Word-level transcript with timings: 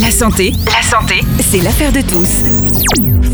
La 0.00 0.10
santé, 0.10 0.54
la 0.66 0.82
santé, 0.82 1.20
c'est 1.40 1.60
l'affaire 1.60 1.92
de 1.92 2.00
tous. 2.00 2.44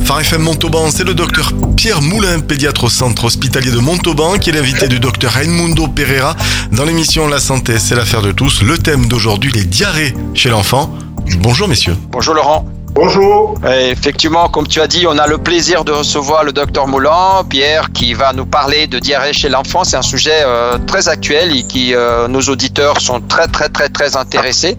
Phare 0.05 0.21
FM 0.21 0.43
Montauban, 0.43 0.91
c'est 0.91 1.05
le 1.05 1.15
docteur 1.15 1.53
Pierre 1.77 2.03
Moulin, 2.03 2.41
pédiatre 2.41 2.85
au 2.85 2.89
centre 2.89 3.25
hospitalier 3.27 3.71
de 3.71 3.79
Montauban, 3.79 4.39
qui 4.39 4.51
est 4.51 4.53
l'invité 4.53 4.89
du 4.89 4.99
docteur 4.99 5.33
Raimundo 5.33 5.87
Pereira 5.87 6.35
dans 6.73 6.85
l'émission 6.85 7.29
La 7.29 7.39
santé, 7.39 7.79
c'est 7.79 7.95
l'affaire 7.95 8.23
de 8.23 8.33
tous. 8.33 8.63
Le 8.63 8.77
thème 8.77 9.07
d'aujourd'hui, 9.07 9.53
les 9.53 9.65
diarrhées 9.65 10.15
chez 10.35 10.49
l'enfant. 10.49 10.93
Bonjour 11.41 11.69
messieurs. 11.69 11.97
Bonjour 12.11 12.35
Laurent. 12.35 12.67
Bonjour. 13.01 13.55
Et 13.65 13.91
effectivement, 13.91 14.49
comme 14.49 14.67
tu 14.67 14.81
as 14.81 14.89
dit, 14.89 15.07
on 15.07 15.17
a 15.19 15.29
le 15.29 15.39
plaisir 15.39 15.85
de 15.85 15.93
recevoir 15.93 16.43
le 16.43 16.53
docteur 16.53 16.89
Moulin, 16.89 17.45
Pierre, 17.49 17.93
qui 17.93 18.13
va 18.13 18.33
nous 18.33 18.45
parler 18.45 18.89
de 18.89 18.99
diarrhée 18.99 19.33
chez 19.33 19.49
l'enfant. 19.49 19.85
C'est 19.85 19.97
un 19.97 20.03
sujet 20.03 20.41
euh, 20.43 20.79
très 20.85 21.09
actuel 21.09 21.57
et 21.57 21.63
qui 21.63 21.95
euh, 21.95 22.27
nos 22.27 22.41
auditeurs 22.41 23.01
sont 23.01 23.21
très 23.21 23.47
très 23.47 23.69
très 23.69 23.89
très 23.89 24.17
intéressés. 24.17 24.77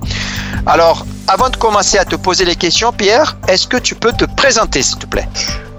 Alors, 0.65 1.05
avant 1.29 1.49
de 1.49 1.55
commencer 1.55 1.97
à 1.97 2.03
te 2.03 2.17
poser 2.17 2.43
les 2.43 2.57
questions, 2.57 2.91
Pierre, 2.91 3.37
est-ce 3.47 3.67
que 3.67 3.77
tu 3.77 3.95
peux 3.95 4.11
te 4.11 4.25
présenter, 4.25 4.81
s'il 4.81 4.97
te 4.97 5.05
plaît? 5.05 5.29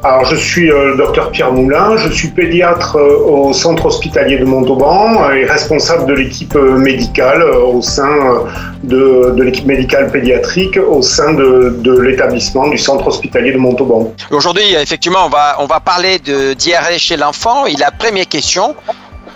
Alors, 0.02 0.24
je 0.24 0.36
suis 0.36 0.70
euh, 0.70 0.92
le 0.92 0.96
docteur 0.96 1.30
Pierre 1.30 1.52
Moulin, 1.52 1.98
je 1.98 2.08
suis 2.08 2.28
pédiatre 2.28 2.96
euh, 2.96 3.18
au 3.18 3.52
centre 3.52 3.84
hospitalier 3.84 4.38
de 4.38 4.46
Montauban 4.46 5.30
et 5.30 5.44
responsable 5.44 6.06
de 6.06 6.14
l'équipe 6.14 6.56
euh, 6.56 6.78
médicale 6.78 7.42
au 7.42 7.82
sein 7.82 8.46
de, 8.82 9.34
l'équipe 9.36 9.66
médicale 9.66 10.10
pédiatrique 10.10 10.78
au 10.78 11.02
sein 11.02 11.34
de, 11.34 11.76
de 11.80 11.98
l'établissement 12.00 12.68
du 12.68 12.78
centre 12.78 13.06
hospitalier 13.08 13.52
de 13.52 13.58
Montauban. 13.58 14.14
Aujourd'hui, 14.30 14.74
effectivement, 14.74 15.26
on 15.26 15.28
va, 15.28 15.56
on 15.58 15.66
va 15.66 15.80
parler 15.80 16.18
de 16.18 16.54
diarrhée 16.54 16.98
chez 16.98 17.18
l'enfant. 17.18 17.66
Et 17.66 17.74
la 17.74 17.90
première 17.90 18.26
question, 18.26 18.74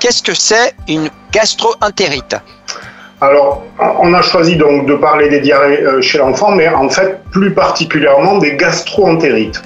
qu'est-ce 0.00 0.22
que 0.22 0.34
c'est 0.34 0.74
une 0.88 1.10
gastroentérite? 1.30 2.36
Alors, 3.24 3.62
on 4.00 4.12
a 4.12 4.20
choisi 4.20 4.56
donc 4.56 4.86
de 4.86 4.94
parler 4.94 5.30
des 5.30 5.40
diarrhées 5.40 5.82
euh, 5.82 6.02
chez 6.02 6.18
l'enfant, 6.18 6.50
mais 6.50 6.68
en 6.68 6.90
fait 6.90 7.20
plus 7.30 7.54
particulièrement 7.54 8.36
des 8.36 8.54
gastroentérites. 8.56 9.62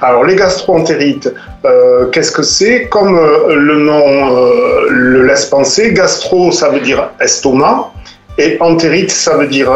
Alors, 0.00 0.22
les 0.24 0.36
gastroentérites, 0.36 1.32
euh, 1.64 2.06
qu'est-ce 2.10 2.30
que 2.30 2.44
c'est? 2.44 2.84
Comme 2.88 3.18
euh, 3.18 3.54
le 3.56 3.76
nom 3.78 4.04
le 4.88 5.26
laisse 5.26 5.46
penser, 5.46 5.92
gastro, 5.92 6.52
ça 6.52 6.68
veut 6.68 6.80
dire 6.80 7.10
estomac. 7.20 7.90
Et 8.38 8.56
entérite, 8.60 9.10
ça 9.10 9.36
veut 9.36 9.46
dire 9.46 9.70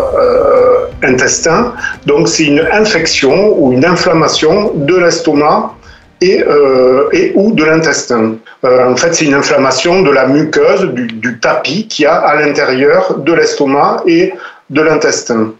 intestin. 1.03 1.75
Donc 2.07 2.27
c'est 2.27 2.45
une 2.45 2.67
infection 2.73 3.55
ou 3.59 3.73
une 3.73 3.85
inflammation 3.85 4.73
de 4.75 4.97
l'estomac 4.97 5.75
et, 6.23 6.43
et 7.13 7.33
ou 7.35 7.53
de 7.53 7.65
l'intestin. 7.65 8.37
Euh, 8.65 8.91
en 8.91 8.97
fait, 8.97 9.15
c'est 9.15 9.25
une 9.25 9.35
inflammation 9.35 10.03
de 10.03 10.11
la 10.11 10.27
muqueuse, 10.27 10.91
du, 10.93 11.39
tapis 11.41 11.87
qu'il 11.89 12.05
y 12.05 12.07
a 12.07 12.15
à 12.15 12.37
l'intérieur 12.37 13.19
de 13.19 13.33
l'estomac 13.33 14.03
et 14.07 14.33
de 14.71 14.81
l'intestin. 14.81 15.53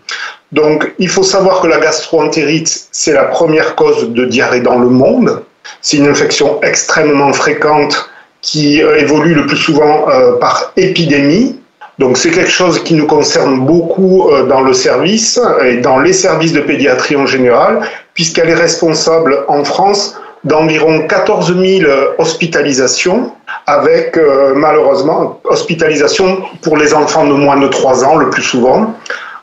Donc, 0.53 0.93
il 0.99 1.09
faut 1.09 1.23
savoir 1.23 1.61
que 1.61 1.67
la 1.67 1.79
gastroentérite, 1.79 2.89
c'est 2.93 3.13
la 3.13 3.25
première 3.25 3.75
cause 3.75 4.11
de 4.11 4.25
diarrhée 4.25 4.61
dans 4.61 4.79
le 4.79 4.89
monde. 4.89 5.43
C'est 5.83 5.99
une 5.99 6.09
infection 6.09 6.61
extrêmement 6.63 7.33
fréquente 7.33 8.09
qui 8.41 8.83
euh, 8.83 8.97
évolue 8.97 9.35
le 9.35 9.47
plus 9.47 9.57
souvent 9.57 10.09
euh, 10.09 10.39
par 10.39 10.73
épidémie. 10.77 11.61
Donc 11.99 12.19
c'est 12.19 12.31
quelque 12.31 12.51
chose 12.51 12.83
qui 12.85 12.95
nous 12.95 13.07
concerne 13.07 13.65
beaucoup 13.65 14.31
dans 14.51 14.61
le 14.61 14.75
service 14.75 15.41
et 15.65 15.79
dans 15.79 15.99
les 15.99 16.13
services 16.13 16.53
de 16.53 16.61
pédiatrie 16.61 17.17
en 17.17 17.25
général, 17.25 17.89
puisqu'elle 18.13 18.51
est 18.51 18.55
responsable 18.55 19.47
en 19.49 19.65
France 19.65 20.15
d'environ 20.47 21.07
14 21.07 21.55
000 21.59 21.91
hospitalisations, 22.19 23.33
avec 23.67 24.17
euh, 24.17 24.55
malheureusement 24.55 25.41
hospitalisation 25.45 26.43
pour 26.63 26.77
les 26.77 26.95
enfants 26.95 27.27
de 27.27 27.33
moins 27.33 27.59
de 27.59 27.67
3 27.69 28.05
ans 28.05 28.17
le 28.17 28.31
plus 28.31 28.43
souvent. 28.43 28.95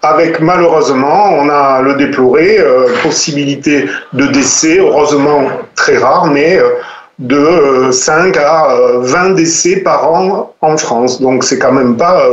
Avec 0.02 0.40
malheureusement, 0.40 1.30
on 1.34 1.50
a 1.50 1.82
le 1.82 1.96
déploré, 1.96 2.58
euh, 2.60 2.88
possibilité 3.04 3.86
de 4.14 4.28
décès, 4.28 4.80
heureusement 4.80 5.48
très 5.76 5.98
rare, 5.98 6.28
mais 6.28 6.58
euh, 6.58 6.70
de 7.24 7.92
5 7.92 8.38
à 8.38 8.76
20 9.00 9.32
décès 9.32 9.78
par 9.78 10.12
an 10.12 10.54
en 10.62 10.78
France. 10.78 11.20
Donc 11.20 11.44
c'est 11.44 11.58
quand 11.58 11.72
même 11.72 11.98
pas 11.98 12.24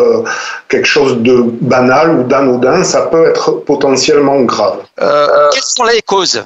quelque 0.69 0.87
chose 0.87 1.19
de 1.19 1.43
banal 1.61 2.11
ou 2.11 2.23
d'anodin, 2.25 2.85
ça 2.85 3.03
peut 3.03 3.27
être 3.27 3.53
potentiellement 3.65 4.41
grave. 4.43 4.79
quelles 4.97 5.63
sont 5.63 5.85
les 5.85 6.03
causes? 6.03 6.45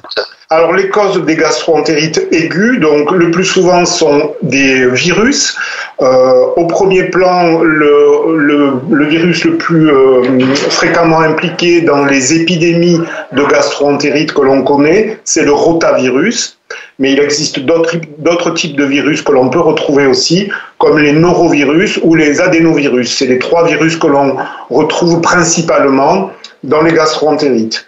Alors 0.51 0.73
les 0.73 0.89
causes 0.89 1.19
des 1.25 1.35
gastroentérites 1.35 2.21
aiguës, 2.31 2.79
donc 2.79 3.09
le 3.11 3.31
plus 3.31 3.45
souvent 3.45 3.83
sont 3.83 4.35
des 4.43 4.87
virus. 4.91 5.57
Euh, 6.01 6.45
au 6.55 6.67
premier 6.67 7.05
plan, 7.05 7.61
le, 7.63 8.37
le, 8.37 8.73
le 8.91 9.05
virus 9.05 9.43
le 9.43 9.57
plus 9.57 9.89
euh, 9.89 10.23
fréquemment 10.69 11.21
impliqué 11.21 11.81
dans 11.81 12.05
les 12.05 12.35
épidémies 12.35 13.01
de 13.31 13.43
gastroentérite 13.43 14.33
que 14.33 14.41
l'on 14.41 14.61
connaît, 14.63 15.19
c'est 15.23 15.43
le 15.43 15.51
rotavirus. 15.51 16.54
Mais 16.99 17.11
il 17.11 17.19
existe 17.19 17.59
d'autres 17.59 18.51
types 18.53 18.75
de 18.75 18.85
virus 18.85 19.21
que 19.21 19.31
l'on 19.31 19.49
peut 19.49 19.59
retrouver 19.59 20.05
aussi, 20.05 20.49
comme 20.77 20.97
les 20.97 21.11
norovirus 21.11 21.99
ou 22.03 22.15
les 22.15 22.39
adénovirus. 22.39 23.17
C'est 23.17 23.27
les 23.27 23.39
trois 23.39 23.67
virus 23.67 23.97
que 23.97 24.07
l'on 24.07 24.37
retrouve 24.69 25.21
principalement 25.21 26.31
dans 26.63 26.81
les 26.81 26.93
gastroentérites. 26.93 27.85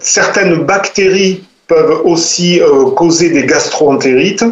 Certaines 0.00 0.64
bactéries 0.64 1.44
peuvent 1.68 2.00
aussi 2.04 2.60
euh, 2.60 2.90
causer 2.90 3.30
des 3.30 3.46
gastroentérites, 3.46 4.44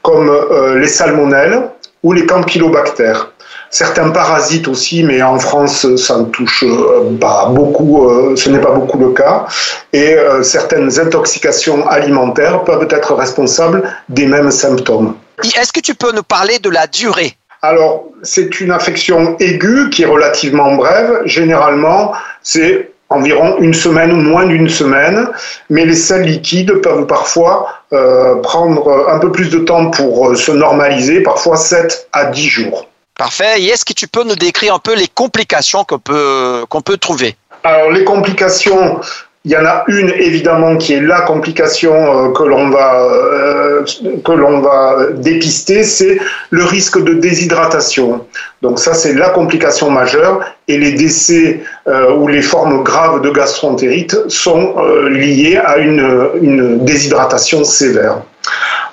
comme 0.00 0.30
euh, 0.30 0.78
les 0.78 0.88
salmonelles 0.88 1.68
ou 2.02 2.12
les 2.12 2.24
campylobactères. 2.24 3.31
Certains 3.72 4.10
parasites 4.10 4.68
aussi, 4.68 5.02
mais 5.02 5.20
en 5.22 5.38
France, 5.40 5.96
ça 5.96 6.18
ne 6.18 6.26
touche 6.26 6.62
euh, 6.62 7.16
pas 7.18 7.46
beaucoup, 7.46 8.08
ce 8.36 8.48
n'est 8.48 8.60
pas 8.60 8.70
beaucoup 8.70 8.98
le 8.98 9.10
cas. 9.10 9.46
Et 9.92 10.14
certaines 10.42 11.00
intoxications 11.00 11.88
alimentaires 11.88 12.62
peuvent 12.64 12.86
être 12.90 13.14
responsables 13.14 13.82
des 14.08 14.26
mêmes 14.26 14.50
symptômes. 14.50 15.16
Est-ce 15.42 15.72
que 15.72 15.80
tu 15.80 15.94
peux 15.94 16.12
nous 16.12 16.22
parler 16.22 16.58
de 16.58 16.70
la 16.70 16.86
durée? 16.86 17.36
Alors, 17.62 18.04
c'est 18.22 18.60
une 18.60 18.72
affection 18.72 19.36
aiguë 19.38 19.90
qui 19.90 20.02
est 20.02 20.06
relativement 20.06 20.74
brève. 20.74 21.22
Généralement, 21.24 22.12
c'est 22.42 22.92
environ 23.08 23.58
une 23.58 23.74
semaine 23.74 24.12
ou 24.12 24.16
moins 24.16 24.46
d'une 24.46 24.68
semaine, 24.68 25.28
mais 25.70 25.84
les 25.84 25.94
selles 25.94 26.22
liquides 26.22 26.72
peuvent 26.80 27.06
parfois 27.06 27.68
euh, 27.92 28.36
prendre 28.36 29.06
un 29.08 29.18
peu 29.18 29.30
plus 29.30 29.50
de 29.50 29.58
temps 29.58 29.90
pour 29.90 30.30
euh, 30.30 30.34
se 30.34 30.50
normaliser, 30.50 31.20
parfois 31.20 31.56
7 31.56 32.08
à 32.12 32.26
10 32.26 32.48
jours. 32.48 32.88
Parfait. 33.22 33.62
Et 33.62 33.66
est-ce 33.66 33.84
que 33.84 33.92
tu 33.92 34.08
peux 34.08 34.24
nous 34.24 34.34
décrire 34.34 34.74
un 34.74 34.80
peu 34.80 34.96
les 34.96 35.06
complications 35.06 35.84
qu'on 35.84 36.00
peut, 36.00 36.64
peut 36.84 36.96
trouver? 36.96 37.36
Alors 37.62 37.92
les 37.92 38.02
complications, 38.02 38.98
il 39.44 39.52
y 39.52 39.56
en 39.56 39.64
a 39.64 39.84
une 39.86 40.10
évidemment 40.10 40.76
qui 40.76 40.94
est 40.94 41.00
la 41.00 41.20
complication 41.20 41.94
euh, 41.94 42.32
que 42.32 42.42
l'on 42.42 42.70
va 42.70 43.04
euh, 43.04 43.84
va 44.26 44.96
dépister, 45.14 45.84
c'est 45.84 46.18
le 46.50 46.64
risque 46.64 47.00
de 47.00 47.14
déshydratation. 47.14 48.26
Donc 48.60 48.80
ça 48.80 48.92
c'est 48.92 49.14
la 49.14 49.28
complication 49.28 49.88
majeure 49.88 50.40
et 50.66 50.76
les 50.76 50.90
décès 50.90 51.62
euh, 51.86 52.16
ou 52.16 52.26
les 52.26 52.42
formes 52.42 52.82
graves 52.82 53.20
de 53.20 53.30
gastroentérite 53.30 54.16
sont 54.28 54.74
liés 55.08 55.60
à 55.64 55.78
une, 55.78 56.30
une 56.40 56.84
déshydratation 56.84 57.62
sévère. 57.62 58.16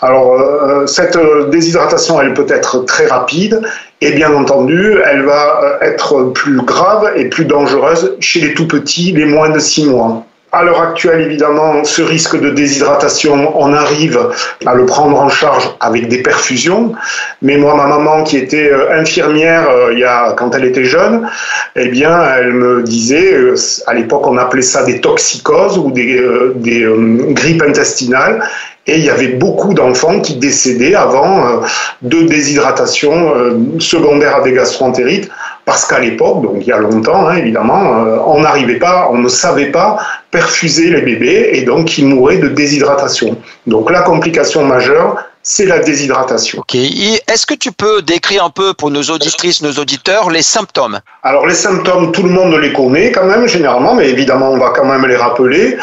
Alors, 0.01 0.87
cette 0.87 1.17
déshydratation, 1.49 2.21
elle 2.21 2.33
peut 2.33 2.45
être 2.47 2.85
très 2.85 3.07
rapide 3.07 3.61
et 4.01 4.11
bien 4.11 4.33
entendu, 4.33 4.97
elle 5.05 5.23
va 5.23 5.79
être 5.81 6.31
plus 6.33 6.61
grave 6.61 7.11
et 7.15 7.25
plus 7.25 7.45
dangereuse 7.45 8.15
chez 8.19 8.39
les 8.39 8.53
tout 8.53 8.67
petits, 8.67 9.11
les 9.11 9.25
moins 9.25 9.49
de 9.49 9.59
6 9.59 9.87
mois. 9.87 10.25
À 10.51 10.63
l'heure 10.63 10.81
actuelle, 10.81 11.21
évidemment, 11.21 11.83
ce 11.83 12.01
risque 12.01 12.39
de 12.39 12.49
déshydratation, 12.49 13.53
on 13.55 13.71
arrive 13.71 14.19
à 14.65 14.73
le 14.73 14.87
prendre 14.87 15.19
en 15.19 15.29
charge 15.29 15.69
avec 15.79 16.07
des 16.07 16.23
perfusions. 16.23 16.93
Mais 17.43 17.57
moi, 17.57 17.75
ma 17.75 17.85
maman, 17.85 18.23
qui 18.23 18.37
était 18.37 18.71
euh, 18.71 18.99
infirmière 18.99 19.69
euh, 19.69 19.93
il 19.93 19.99
y 19.99 20.03
a, 20.03 20.33
quand 20.33 20.55
elle 20.55 20.65
était 20.65 20.85
jeune, 20.85 21.29
eh 21.75 21.89
bien, 21.89 22.19
elle 22.35 22.53
me 22.53 22.81
disait, 22.81 23.31
euh, 23.31 23.55
à 23.85 23.93
l'époque, 23.93 24.25
on 24.25 24.37
appelait 24.37 24.63
ça 24.63 24.83
des 24.83 25.01
toxicoses 25.01 25.77
ou 25.77 25.91
des, 25.91 26.19
des 26.55 26.87
grippes 27.29 27.61
intestinales. 27.61 28.41
Il 28.97 29.03
y 29.03 29.09
avait 29.09 29.29
beaucoup 29.29 29.73
d'enfants 29.73 30.19
qui 30.19 30.35
décédaient 30.35 30.95
avant 30.95 31.61
de 32.01 32.21
déshydratation 32.23 33.33
secondaire 33.79 34.37
à 34.37 34.41
des 34.41 34.53
gastroentérites 34.53 35.29
parce 35.69 35.85
qu'à 35.85 35.99
l'époque, 35.99 36.41
donc 36.41 36.55
il 36.61 36.67
y 36.67 36.71
a 36.71 36.79
longtemps 36.79 37.27
hein, 37.27 37.35
évidemment, 37.35 38.03
euh, 38.03 38.17
on 38.25 38.41
n'arrivait 38.41 38.79
pas, 38.79 39.07
on 39.11 39.19
ne 39.19 39.27
savait 39.27 39.69
pas 39.69 39.99
perfuser 40.31 40.89
les 40.89 41.01
bébés 41.01 41.51
et 41.53 41.61
donc 41.61 41.95
ils 41.99 42.07
mouraient 42.07 42.39
de 42.39 42.47
déshydratation. 42.47 43.37
Donc 43.67 43.91
la 43.91 44.01
complication 44.01 44.63
majeure, 44.63 45.23
c'est 45.41 45.65
la 45.65 45.79
déshydratation. 45.79 46.59
Ok. 46.59 46.75
Est-ce 46.75 47.45
que 47.45 47.53
tu 47.53 47.71
peux 47.71 48.01
décrire 48.01 48.43
un 48.43 48.49
peu 48.49 48.73
pour 48.73 48.91
nos 48.91 49.03
auditrices, 49.03 49.61
nos 49.61 49.73
auditeurs, 49.73 50.29
les 50.29 50.41
symptômes? 50.41 50.99
Alors 51.23 51.47
les 51.47 51.55
symptômes, 51.55 52.11
tout 52.11 52.23
le 52.23 52.29
monde 52.29 52.53
les 52.55 52.73
connaît 52.73 53.11
quand 53.11 53.25
même 53.25 53.47
généralement, 53.47 53.95
mais 53.95 54.09
évidemment 54.09 54.51
on 54.51 54.57
va 54.57 54.69
quand 54.69 54.85
même 54.85 55.05
les 55.05 55.15
rappeler. 55.15 55.77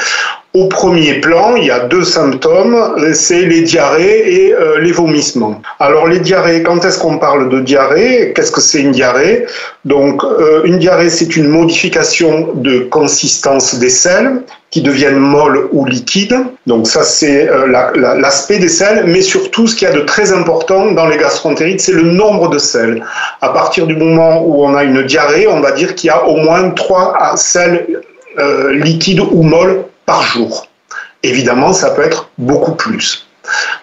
au 0.56 0.68
premier 0.68 1.14
plan, 1.20 1.54
il 1.56 1.64
y 1.64 1.70
a 1.70 1.80
deux 1.80 2.04
symptômes, 2.04 2.76
c'est 3.12 3.44
les 3.44 3.60
diarrhées 3.60 4.22
et 4.36 4.54
euh, 4.54 4.78
les 4.80 4.92
vomissements. 4.92 5.60
Alors 5.78 6.06
les 6.06 6.18
diarrhées, 6.18 6.62
quand 6.62 6.82
est-ce 6.82 6.98
qu'on 6.98 7.18
parle 7.18 7.50
de 7.50 7.60
diarrhée? 7.60 8.32
Qu'est-ce 8.34 8.52
que 8.52 8.62
c'est 8.62 8.80
une 8.80 8.92
diarrhée? 8.92 9.46
Donc 9.84 10.24
euh, 10.24 10.62
une 10.64 10.78
diarrhée, 10.78 11.10
c'est 11.10 11.36
une 11.36 11.48
modification 11.48 12.52
de 12.54 12.78
consistance 12.78 13.74
des 13.74 13.90
selles 13.90 14.42
qui 14.76 14.82
deviennent 14.82 15.18
molles 15.18 15.68
ou 15.72 15.86
liquides. 15.86 16.36
Donc 16.66 16.86
ça, 16.86 17.02
c'est 17.02 17.48
euh, 17.48 17.66
l'aspect 17.66 18.58
des 18.58 18.68
selles, 18.68 19.04
mais 19.06 19.22
surtout, 19.22 19.66
ce 19.66 19.74
qu'il 19.74 19.88
y 19.88 19.90
a 19.90 19.94
de 19.94 20.00
très 20.00 20.34
important 20.34 20.92
dans 20.92 21.06
les 21.06 21.16
gastroentérites, 21.16 21.80
c'est 21.80 21.94
le 21.94 22.02
nombre 22.02 22.50
de 22.50 22.58
selles. 22.58 23.02
À 23.40 23.48
partir 23.48 23.86
du 23.86 23.96
moment 23.96 24.42
où 24.44 24.62
on 24.66 24.74
a 24.74 24.84
une 24.84 25.02
diarrhée, 25.04 25.48
on 25.48 25.60
va 25.60 25.72
dire 25.72 25.94
qu'il 25.94 26.08
y 26.08 26.10
a 26.10 26.26
au 26.26 26.36
moins 26.36 26.68
trois 26.72 27.14
selles 27.36 27.86
liquides 28.70 29.20
ou 29.20 29.42
molles 29.42 29.84
par 30.04 30.20
jour. 30.22 30.68
Évidemment, 31.22 31.72
ça 31.72 31.92
peut 31.92 32.02
être 32.02 32.28
beaucoup 32.36 32.72
plus. 32.72 33.26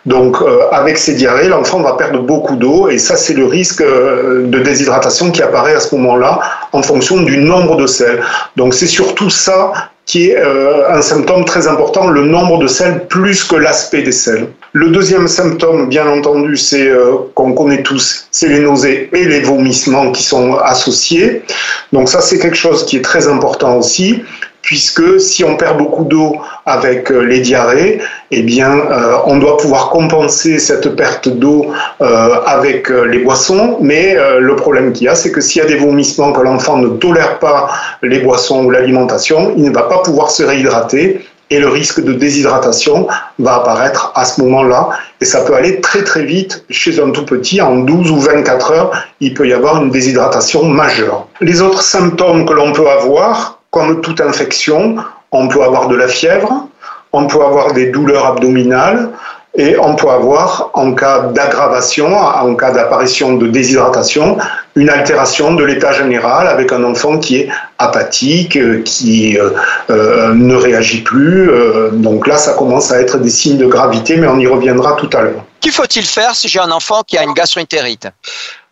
Donc, 0.06 0.42
euh, 0.42 0.70
avec 0.72 1.00
ces 1.00 1.16
diarrhées, 1.16 1.48
l'enfant 1.48 1.82
va 1.82 1.94
perdre 1.94 2.20
beaucoup 2.20 2.56
d'eau 2.56 2.90
et 2.90 3.00
ça, 3.00 3.16
c'est 3.16 3.34
le 3.34 3.48
risque 3.48 3.82
euh, 3.82 4.46
de 4.46 4.60
déshydratation 4.60 5.32
qui 5.32 5.42
apparaît 5.42 5.74
à 5.74 5.80
ce 5.80 5.96
moment-là 5.96 6.40
en 6.72 6.84
fonction 6.84 7.22
du 7.22 7.38
nombre 7.38 7.78
de 7.78 7.88
sels. 7.88 8.22
Donc, 8.56 8.76
c'est 8.76 8.88
surtout 8.88 9.32
ça 9.32 9.90
qui 10.06 10.30
est 10.30 10.38
euh, 10.38 10.90
un 10.90 11.02
symptôme 11.02 11.46
très 11.46 11.68
important, 11.68 12.08
le 12.10 12.26
nombre 12.26 12.60
de 12.60 12.68
sels 12.68 13.08
plus 13.08 13.44
que 13.44 13.56
l'aspect 13.56 14.02
des 14.02 14.12
sels. 14.12 14.48
Le 14.74 14.90
deuxième 14.90 15.28
symptôme, 15.28 15.88
bien 15.88 16.08
entendu, 16.08 16.58
c'est 16.58 16.92
qu'on 17.36 17.54
connaît 17.54 17.84
tous, 17.84 18.28
c'est 18.32 18.50
les 18.50 18.60
nausées 18.60 19.10
et 19.14 19.26
les 19.26 19.42
vomissements 19.42 20.12
qui 20.12 20.24
sont 20.24 20.56
associés. 20.56 21.44
Donc 21.92 22.10
ça, 22.10 22.22
c'est 22.22 22.40
quelque 22.40 22.58
chose 22.58 22.84
qui 22.86 22.98
est 22.98 23.02
très 23.02 23.28
important 23.28 23.78
aussi 23.78 24.24
puisque 24.64 25.20
si 25.20 25.44
on 25.44 25.56
perd 25.58 25.78
beaucoup 25.78 26.06
d'eau 26.06 26.38
avec 26.66 27.12
euh, 27.12 27.20
les 27.20 27.42
diarrhées, 27.42 28.00
eh 28.32 28.42
bien, 28.42 28.72
euh, 28.72 29.18
on 29.26 29.38
doit 29.38 29.58
pouvoir 29.58 29.90
compenser 29.90 30.58
cette 30.58 30.96
perte 30.96 31.28
d'eau 31.28 31.68
euh, 32.02 32.40
avec 32.48 32.90
les 32.90 33.20
boissons. 33.20 33.78
Mais 33.82 34.18
le 34.40 34.56
problème 34.56 34.94
qu'il 34.94 35.06
y 35.06 35.10
a, 35.10 35.16
c'est 35.16 35.32
que 35.32 35.42
s'il 35.42 35.62
y 35.62 35.66
a 35.66 35.68
des 35.68 35.76
vomissements, 35.76 36.32
que 36.32 36.42
l'enfant 36.42 36.78
ne 36.78 36.88
tolère 36.88 37.38
pas 37.40 37.70
les 38.02 38.20
boissons 38.20 38.66
ou 38.66 38.72
l'alimentation, 38.72 39.54
il 39.56 39.66
ne 39.66 39.72
va 39.72 39.84
pas 39.84 40.00
pouvoir 40.00 40.32
se 40.32 40.42
réhydrater 40.44 41.20
et 41.50 41.60
le 41.60 41.68
risque 41.68 42.04
de 42.04 42.14
déshydratation 42.14 43.08
va 43.38 43.56
apparaître 43.58 44.12
à 44.16 44.26
ce 44.26 44.42
moment-là. 44.42 44.90
Et 45.22 45.26
ça 45.26 45.42
peut 45.42 45.54
aller 45.54 45.82
très 45.82 46.04
très 46.04 46.24
vite 46.24 46.66
chez 46.70 47.00
un 47.00 47.12
tout 47.12 47.26
petit. 47.26 47.62
En 47.62 47.76
12 47.76 48.12
ou 48.12 48.20
24 48.20 48.72
heures, 48.72 49.06
il 49.20 49.34
peut 49.34 49.48
y 49.48 49.54
avoir 49.54 49.84
une 49.84 49.92
déshydratation 49.92 50.66
majeure. 50.66 51.28
Les 51.42 51.62
autres 51.62 51.84
symptômes 51.84 52.46
que 52.46 52.54
l'on 52.54 52.72
peut 52.74 52.90
avoir, 52.90 53.60
comme 53.74 54.02
toute 54.02 54.22
infection, 54.22 54.98
on 55.32 55.48
peut 55.48 55.64
avoir 55.64 55.88
de 55.88 55.96
la 55.96 56.08
fièvre, 56.08 56.68
on 57.12 57.26
peut 57.26 57.44
avoir 57.44 57.74
des 57.74 57.88
douleurs 57.88 58.28
abdominales 58.28 59.10
et 59.56 59.76
on 59.80 59.96
peut 59.96 60.10
avoir, 60.10 60.70
en 60.74 60.94
cas 60.94 61.28
d'aggravation, 61.28 62.16
en 62.16 62.54
cas 62.56 62.72
d'apparition 62.72 63.34
de 63.34 63.48
déshydratation, 63.48 64.38
une 64.76 64.90
altération 64.90 65.56
de 65.56 65.64
l'état 65.64 65.92
général 65.92 66.48
avec 66.48 66.72
un 66.72 66.84
enfant 66.84 67.18
qui 67.18 67.38
est 67.38 67.50
apathique, 67.80 68.58
qui 68.84 69.40
euh, 69.40 69.50
euh, 69.90 70.34
ne 70.34 70.56
réagit 70.56 71.02
plus. 71.02 71.50
Euh, 71.50 71.90
donc 71.92 72.28
là, 72.28 72.38
ça 72.38 72.54
commence 72.54 72.92
à 72.92 73.02
être 73.02 73.18
des 73.18 73.32
signes 73.32 73.58
de 73.58 73.68
gravité, 73.68 74.18
mais 74.18 74.28
on 74.28 74.38
y 74.38 74.48
reviendra 74.48 74.94
tout 74.94 75.10
à 75.14 75.22
l'heure. 75.22 75.44
Qu'il 75.62 75.72
faut-il 75.72 76.06
faire 76.06 76.36
si 76.36 76.48
j'ai 76.48 76.60
un 76.60 76.72
enfant 76.72 77.02
qui 77.02 77.18
a 77.18 77.24
une 77.24 77.34
gastroentérite? 77.34 78.08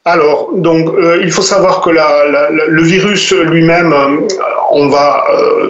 Alors, 0.03 0.49
donc, 0.55 0.89
euh, 0.89 1.21
il 1.21 1.31
faut 1.31 1.43
savoir 1.43 1.81
que 1.81 1.91
le 1.91 2.81
virus 2.81 3.31
lui-même, 3.33 3.93
euh, 3.93 4.27
on 4.71 4.87
va 4.87 5.23
euh, 5.31 5.69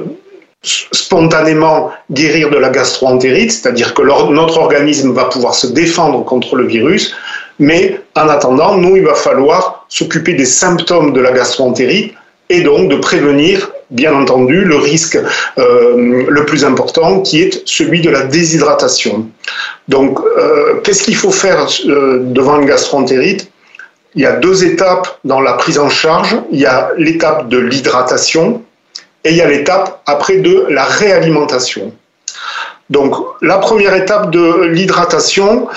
spontanément 0.64 1.92
guérir 2.10 2.50
de 2.50 2.58
la 2.58 2.70
gastroentérite, 2.70 3.52
c'est-à-dire 3.52 3.94
que 3.94 4.02
notre 4.02 4.58
organisme 4.58 5.12
va 5.12 5.26
pouvoir 5.26 5.54
se 5.54 5.68
défendre 5.68 6.24
contre 6.24 6.56
le 6.56 6.66
virus, 6.66 7.14
mais 7.60 8.00
en 8.16 8.30
attendant, 8.30 8.78
nous, 8.78 8.96
il 8.96 9.04
va 9.04 9.16
falloir 9.16 9.86
s'occuper 9.90 10.34
des 10.34 10.46
symptômes 10.46 11.12
de 11.12 11.20
la 11.20 11.32
gastroentérite 11.32 12.14
et 12.50 12.62
donc 12.62 12.90
de 12.90 12.96
prévenir, 12.96 13.70
bien 13.90 14.14
entendu, 14.14 14.64
le 14.64 14.78
risque 14.78 15.18
le 15.58 16.46
plus 16.46 16.64
important 16.64 17.22
qui 17.22 17.42
est 17.42 17.62
celui 17.66 18.02
de 18.02 18.10
la 18.10 18.24
déshydratation. 18.24 19.28
Donc, 19.88 20.20
qu'est-ce 20.84 21.04
qu'il 21.04 21.16
faut 21.16 21.32
faire 21.32 21.68
devant 21.86 22.60
une 22.60 22.68
gastroentérite? 22.68 23.52
Il 24.16 24.22
y 24.22 24.26
a 24.26 24.34
deux 24.34 24.66
étapes 24.66 25.20
dans 25.24 25.40
la 25.40 25.54
prise 25.54 25.80
en 25.80 25.90
charge. 25.90 26.36
Il 26.52 26.60
y 26.60 26.66
a 26.66 26.92
l'étape 26.98 27.48
de 27.48 27.58
l'hydratation 27.58 28.62
et 29.24 29.30
il 29.32 29.38
y 29.38 29.42
a 29.42 29.48
l'étape 29.48 30.02
après 30.06 30.38
de 30.38 30.66
la 30.70 30.84
réalimentation. 30.84 31.94
Donc 32.90 33.16
la 33.42 33.58
première 33.58 33.96
étape 33.96 34.32
de 34.32 34.64
l'hydratation 34.66 35.68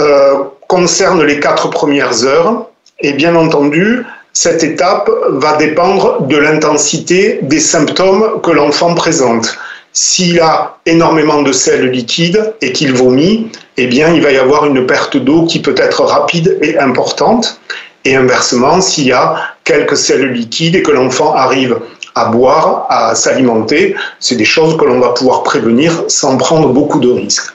euh, 0.00 0.36
concerne 0.68 1.22
les 1.22 1.38
quatre 1.38 1.68
premières 1.68 2.24
heures 2.24 2.66
et 3.00 3.12
bien 3.12 3.34
entendu, 3.34 4.06
cette 4.32 4.64
étape 4.64 5.10
va 5.28 5.56
dépendre 5.56 6.22
de 6.22 6.36
l'intensité 6.36 7.40
des 7.42 7.60
symptômes 7.60 8.40
que 8.42 8.50
l'enfant 8.50 8.94
présente. 8.94 9.58
S'il 9.92 10.40
a 10.40 10.78
énormément 10.86 11.42
de 11.42 11.52
sel 11.52 11.90
liquide 11.90 12.54
et 12.62 12.72
qu'il 12.72 12.94
vomit, 12.94 13.50
eh 13.76 13.86
bien, 13.86 14.12
il 14.14 14.22
va 14.22 14.32
y 14.32 14.38
avoir 14.38 14.64
une 14.64 14.86
perte 14.86 15.16
d'eau 15.16 15.44
qui 15.44 15.60
peut 15.60 15.74
être 15.76 16.02
rapide 16.04 16.58
et 16.62 16.78
importante. 16.78 17.60
Et 18.04 18.16
inversement, 18.16 18.80
s'il 18.80 19.06
y 19.06 19.12
a 19.12 19.36
quelques 19.64 19.96
sels 19.96 20.32
liquides 20.32 20.76
et 20.76 20.82
que 20.82 20.90
l'enfant 20.90 21.34
arrive 21.34 21.78
à 22.14 22.26
boire, 22.26 22.86
à 22.88 23.14
s'alimenter, 23.14 23.94
c'est 24.18 24.36
des 24.36 24.44
choses 24.44 24.76
que 24.76 24.84
l'on 24.84 24.98
va 24.98 25.10
pouvoir 25.10 25.42
prévenir 25.42 26.04
sans 26.08 26.36
prendre 26.36 26.68
beaucoup 26.68 26.98
de 26.98 27.10
risques. 27.10 27.52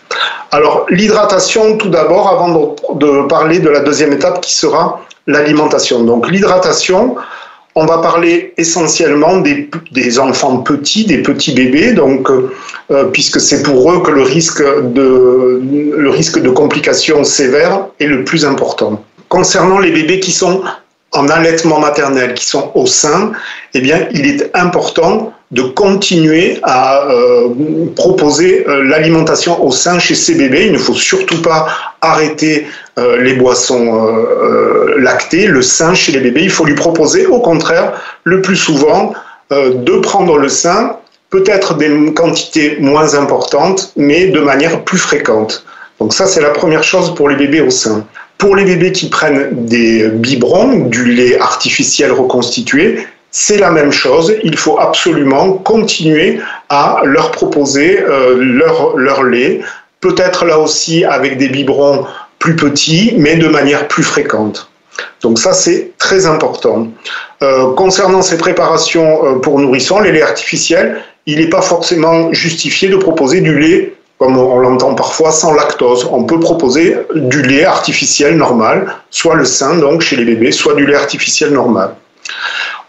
Alors, 0.52 0.86
l'hydratation, 0.90 1.78
tout 1.78 1.90
d'abord, 1.90 2.30
avant 2.30 2.76
de, 2.96 3.28
parler 3.28 3.60
de 3.60 3.70
la 3.70 3.82
deuxième 3.82 4.14
étape 4.14 4.42
qui 4.42 4.54
sera 4.54 5.02
l'alimentation. 5.28 6.04
Donc, 6.04 6.30
l'hydratation, 6.30 7.16
on 7.78 7.86
va 7.86 8.00
parler 8.00 8.54
essentiellement 8.58 9.38
des, 9.38 10.20
enfants 10.20 10.58
petits, 10.58 11.06
des 11.06 11.20
petits 11.20 11.54
bébés, 11.54 11.94
donc, 11.94 12.28
euh, 12.32 13.04
puisque 13.14 13.40
c'est 13.40 13.62
pour 13.62 13.92
eux 13.92 14.02
que 14.02 14.10
le 14.10 14.24
risque, 14.24 14.64
de, 14.64 16.50
complications 16.50 17.24
sévères 17.24 17.86
est 18.00 18.08
le 18.08 18.24
plus 18.24 18.46
important. 18.46 19.04
Concernant 19.30 19.78
les 19.78 19.92
bébés 19.92 20.20
qui 20.20 20.32
sont 20.32 20.64
en 21.12 21.30
allaitement 21.30 21.80
maternel, 21.80 22.34
qui 22.34 22.48
sont 22.48 22.72
au 22.74 22.88
sein, 22.88 23.34
eh 23.76 23.80
bien, 23.80 24.08
il 24.12 24.26
est 24.26 24.50
important 24.56 25.34
de 25.52 25.62
continuer 25.62 26.58
à 26.64 27.06
euh, 27.06 27.50
proposer 27.96 28.66
euh, 28.68 28.84
l'alimentation 28.86 29.64
au 29.64 29.72
sein 29.72 30.00
chez 30.00 30.16
ces 30.16 30.34
bébés. 30.34 30.66
Il 30.66 30.74
ne 30.74 30.80
faut 30.80 30.96
surtout 30.96 31.44
pas 31.44 31.68
arrêter 32.02 32.66
euh, 32.98 33.18
les 33.22 33.34
boissons 33.34 34.16
lactées, 34.98 35.48
le 35.48 35.62
sein 35.62 35.94
chez 35.94 36.12
les 36.12 36.20
bébés. 36.20 36.42
Il 36.44 36.50
faut 36.50 36.66
lui 36.66 36.76
proposer, 36.76 37.26
au 37.26 37.40
contraire, 37.40 37.94
le 38.24 38.42
plus 38.42 38.56
souvent, 38.56 39.14
de 39.50 40.00
prendre 40.00 40.38
le 40.38 40.50
sein, 40.50 40.98
peut-être 41.30 41.76
des 41.76 42.14
quantités 42.14 42.78
moins 42.80 43.16
importantes, 43.16 43.94
mais 43.96 44.28
de 44.28 44.40
manière 44.40 44.84
plus 44.84 44.98
fréquente. 44.98 45.64
Donc 46.00 46.14
ça, 46.14 46.26
c'est 46.26 46.42
la 46.42 46.50
première 46.50 46.84
chose 46.84 47.16
pour 47.16 47.30
les 47.30 47.36
bébés 47.36 47.62
au 47.62 47.70
sein. 47.70 48.06
Pour 48.38 48.56
les 48.56 48.66
bébés 48.66 48.92
qui 48.92 49.10
prennent 49.10 49.66
des 49.66 50.10
biberons, 50.10 50.86
du 50.86 51.06
lait 51.06 51.40
artificiel 51.40 52.12
reconstitué, 52.12 53.08
c'est 53.32 53.58
la 53.58 53.72
même 53.72 53.92
chose. 53.92 54.34
Il 54.44 54.58
faut 54.58 54.80
absolument 54.80 55.54
continuer 55.54 56.40
à 56.70 57.02
leur 57.04 57.32
proposer 57.32 58.00
euh, 58.00 58.36
leur, 58.40 58.96
leur 58.96 59.24
lait, 59.24 59.62
peut-être 60.02 60.46
là 60.46 60.60
aussi 60.60 61.04
avec 61.04 61.38
des 61.38 61.50
biberons 61.50 62.06
plus 62.48 62.56
petits, 62.56 63.14
mais 63.18 63.36
de 63.36 63.50
manière 63.50 63.90
plus 63.90 64.04
fréquente. 64.04 64.70
Donc 65.22 65.38
ça, 65.38 65.52
c'est 65.52 65.92
très 65.98 66.26
important. 66.26 66.88
Euh, 67.44 67.74
concernant 67.74 68.22
ces 68.22 68.38
préparations 68.38 69.26
euh, 69.26 69.40
pour 69.40 69.60
nourrissons, 69.60 70.00
les 70.00 70.14
laits 70.14 70.24
artificiels, 70.24 71.02
il 71.26 71.40
n'est 71.40 71.50
pas 71.50 71.62
forcément 71.62 72.32
justifié 72.32 72.88
de 72.88 72.96
proposer 72.96 73.42
du 73.42 73.60
lait 73.60 73.94
comme 74.18 74.38
on 74.38 74.60
l'entend 74.60 74.96
parfois, 74.96 75.32
sans 75.32 75.54
lactose. 75.54 76.08
On 76.12 76.24
peut 76.24 76.40
proposer 76.40 76.98
du 77.14 77.42
lait 77.44 77.66
artificiel 77.66 78.38
normal, 78.38 78.88
soit 79.12 79.36
le 79.36 79.46
sein 79.46 79.76
donc 79.76 80.02
chez 80.02 80.16
les 80.16 80.24
bébés, 80.24 80.52
soit 80.52 80.74
du 80.74 80.88
lait 80.88 80.96
artificiel 80.96 81.52
normal. 81.52 81.96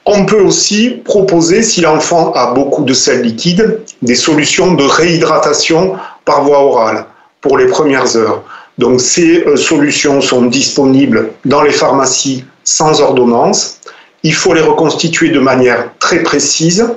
On 0.06 0.24
peut 0.24 0.40
aussi 0.40 1.02
proposer, 1.04 1.62
si 1.62 1.80
l'enfant 1.82 2.32
a 2.32 2.52
beaucoup 2.52 2.84
de 2.84 2.94
sel 2.94 3.22
liquide, 3.22 3.80
des 4.02 4.14
solutions 4.14 4.72
de 4.72 4.84
réhydratation 4.84 5.96
par 6.24 6.44
voie 6.44 6.60
orale 6.60 7.04
pour 7.40 7.58
les 7.58 7.66
premières 7.66 8.16
heures. 8.16 8.42
Donc 8.78 9.00
ces 9.00 9.44
euh, 9.44 9.56
solutions 9.56 10.20
sont 10.20 10.42
disponibles 10.42 11.32
dans 11.44 11.62
les 11.62 11.72
pharmacies 11.72 12.44
sans 12.64 13.00
ordonnance. 13.00 13.80
Il 14.22 14.34
faut 14.34 14.54
les 14.54 14.60
reconstituer 14.60 15.30
de 15.30 15.40
manière 15.40 15.90
très 15.98 16.22
précise 16.22 16.88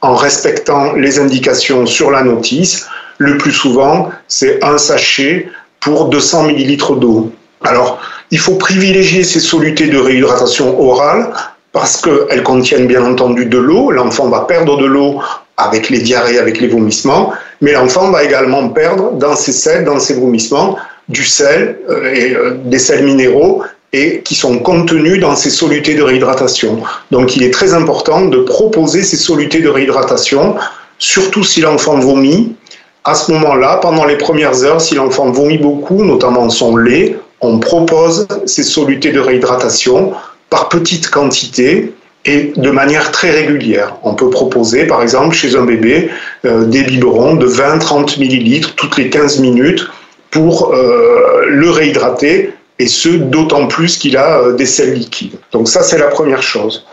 en 0.00 0.14
respectant 0.14 0.92
les 0.94 1.18
indications 1.18 1.86
sur 1.86 2.10
la 2.10 2.22
notice 2.22 2.86
le 3.18 3.38
plus 3.38 3.52
souvent, 3.52 4.10
c'est 4.28 4.62
un 4.62 4.78
sachet 4.78 5.48
pour 5.80 6.06
200 6.06 6.48
ml 6.50 6.98
d'eau. 6.98 7.32
Alors, 7.64 8.00
il 8.30 8.38
faut 8.38 8.56
privilégier 8.56 9.24
ces 9.24 9.40
solutés 9.40 9.86
de 9.86 9.98
réhydratation 9.98 10.78
orale 10.78 11.32
parce 11.72 12.00
qu'elles 12.00 12.42
contiennent 12.42 12.86
bien 12.86 13.04
entendu 13.04 13.46
de 13.46 13.58
l'eau. 13.58 13.90
L'enfant 13.90 14.28
va 14.28 14.40
perdre 14.40 14.76
de 14.76 14.84
l'eau 14.84 15.20
avec 15.56 15.88
les 15.88 16.00
diarrhées, 16.00 16.38
avec 16.38 16.60
les 16.60 16.68
vomissements, 16.68 17.32
mais 17.62 17.72
l'enfant 17.72 18.10
va 18.10 18.22
également 18.24 18.68
perdre 18.68 19.12
dans 19.12 19.34
ses 19.34 19.52
sels, 19.52 19.84
dans 19.84 19.98
ses 19.98 20.14
vomissements, 20.14 20.76
du 21.08 21.24
sel 21.24 21.78
euh, 21.88 22.12
et 22.12 22.34
euh, 22.34 22.56
des 22.64 22.78
sels 22.78 23.04
minéraux 23.04 23.62
et 23.92 24.20
qui 24.22 24.34
sont 24.34 24.58
contenus 24.58 25.20
dans 25.20 25.36
ces 25.36 25.50
solutés 25.50 25.94
de 25.94 26.02
réhydratation. 26.02 26.82
Donc 27.10 27.36
il 27.36 27.42
est 27.42 27.52
très 27.52 27.72
important 27.74 28.26
de 28.26 28.38
proposer 28.38 29.02
ces 29.02 29.16
solutés 29.16 29.60
de 29.60 29.68
réhydratation, 29.68 30.56
surtout 30.98 31.44
si 31.44 31.60
l'enfant 31.60 31.98
vomit. 31.98 32.56
À 33.04 33.14
ce 33.14 33.30
moment-là, 33.32 33.76
pendant 33.76 34.04
les 34.04 34.18
premières 34.18 34.64
heures, 34.64 34.80
si 34.80 34.96
l'enfant 34.96 35.30
vomit 35.30 35.58
beaucoup, 35.58 36.04
notamment 36.04 36.50
son 36.50 36.76
lait, 36.76 37.16
on 37.40 37.58
propose 37.58 38.26
ces 38.46 38.64
solutés 38.64 39.12
de 39.12 39.20
réhydratation 39.20 40.12
par 40.50 40.68
petites 40.68 41.08
quantités 41.08 41.94
et 42.24 42.52
de 42.56 42.70
manière 42.70 43.12
très 43.12 43.30
régulière. 43.30 43.96
On 44.02 44.14
peut 44.14 44.30
proposer, 44.30 44.84
par 44.86 45.00
exemple, 45.02 45.34
chez 45.34 45.54
un 45.54 45.64
bébé, 45.64 46.10
euh, 46.44 46.64
des 46.64 46.82
biberons 46.82 47.36
de 47.36 47.46
20-30 47.46 48.18
millilitres 48.18 48.74
toutes 48.74 48.96
les 48.96 49.08
15 49.08 49.38
minutes 49.38 49.88
pour 50.36 50.74
euh, 50.74 51.46
le 51.48 51.70
réhydrater, 51.70 52.52
et 52.78 52.86
ce, 52.86 53.08
d'autant 53.08 53.66
plus 53.66 53.96
qu'il 53.96 54.16
a 54.16 54.38
euh, 54.38 54.52
des 54.52 54.66
sels 54.66 54.92
liquides. 54.92 55.36
Donc 55.52 55.66
ça, 55.68 55.82
c'est 55.82 55.98
la 55.98 56.08
première 56.08 56.42
chose. 56.42 56.86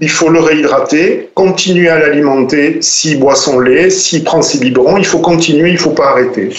Il 0.00 0.10
faut 0.10 0.28
le 0.28 0.40
réhydrater, 0.40 1.30
continuer 1.34 1.88
à 1.88 1.98
l'alimenter 1.98 2.78
s'il 2.80 3.20
boit 3.20 3.36
son 3.36 3.60
lait, 3.60 3.90
s'il 3.90 4.24
prend 4.24 4.42
ses 4.42 4.58
biberons, 4.58 4.96
il 4.96 5.06
faut 5.06 5.20
continuer, 5.20 5.68
il 5.68 5.74
ne 5.74 5.78
faut 5.78 5.96
pas 6.02 6.08
arrêter. 6.10 6.50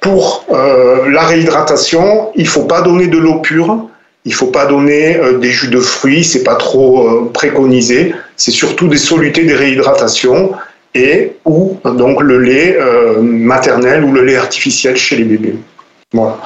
Pour 0.00 0.44
la 0.50 1.24
réhydratation, 1.26 2.30
il 2.34 2.44
ne 2.44 2.48
faut 2.48 2.64
pas 2.64 2.82
donner 2.82 3.06
de 3.06 3.16
l'eau 3.16 3.40
pure, 3.40 3.88
il 4.24 4.30
ne 4.30 4.34
faut 4.34 4.46
pas 4.46 4.66
donner 4.66 5.16
euh, 5.16 5.38
des 5.38 5.50
jus 5.50 5.68
de 5.68 5.80
fruits, 5.80 6.24
c'est 6.24 6.44
pas 6.44 6.54
trop 6.54 7.06
euh, 7.06 7.30
préconisé. 7.32 8.14
C'est 8.36 8.52
surtout 8.52 8.88
des 8.88 8.96
solutés 8.96 9.44
de 9.44 9.54
réhydratation 9.54 10.52
et 10.94 11.36
ou 11.44 11.78
donc 11.84 12.22
le 12.22 12.38
lait 12.38 12.76
euh, 12.78 13.20
maternel 13.20 14.04
ou 14.04 14.12
le 14.12 14.22
lait 14.22 14.36
artificiel 14.36 14.96
chez 14.96 15.16
les 15.16 15.24
bébés. 15.24 15.56
Voilà. 16.12 16.38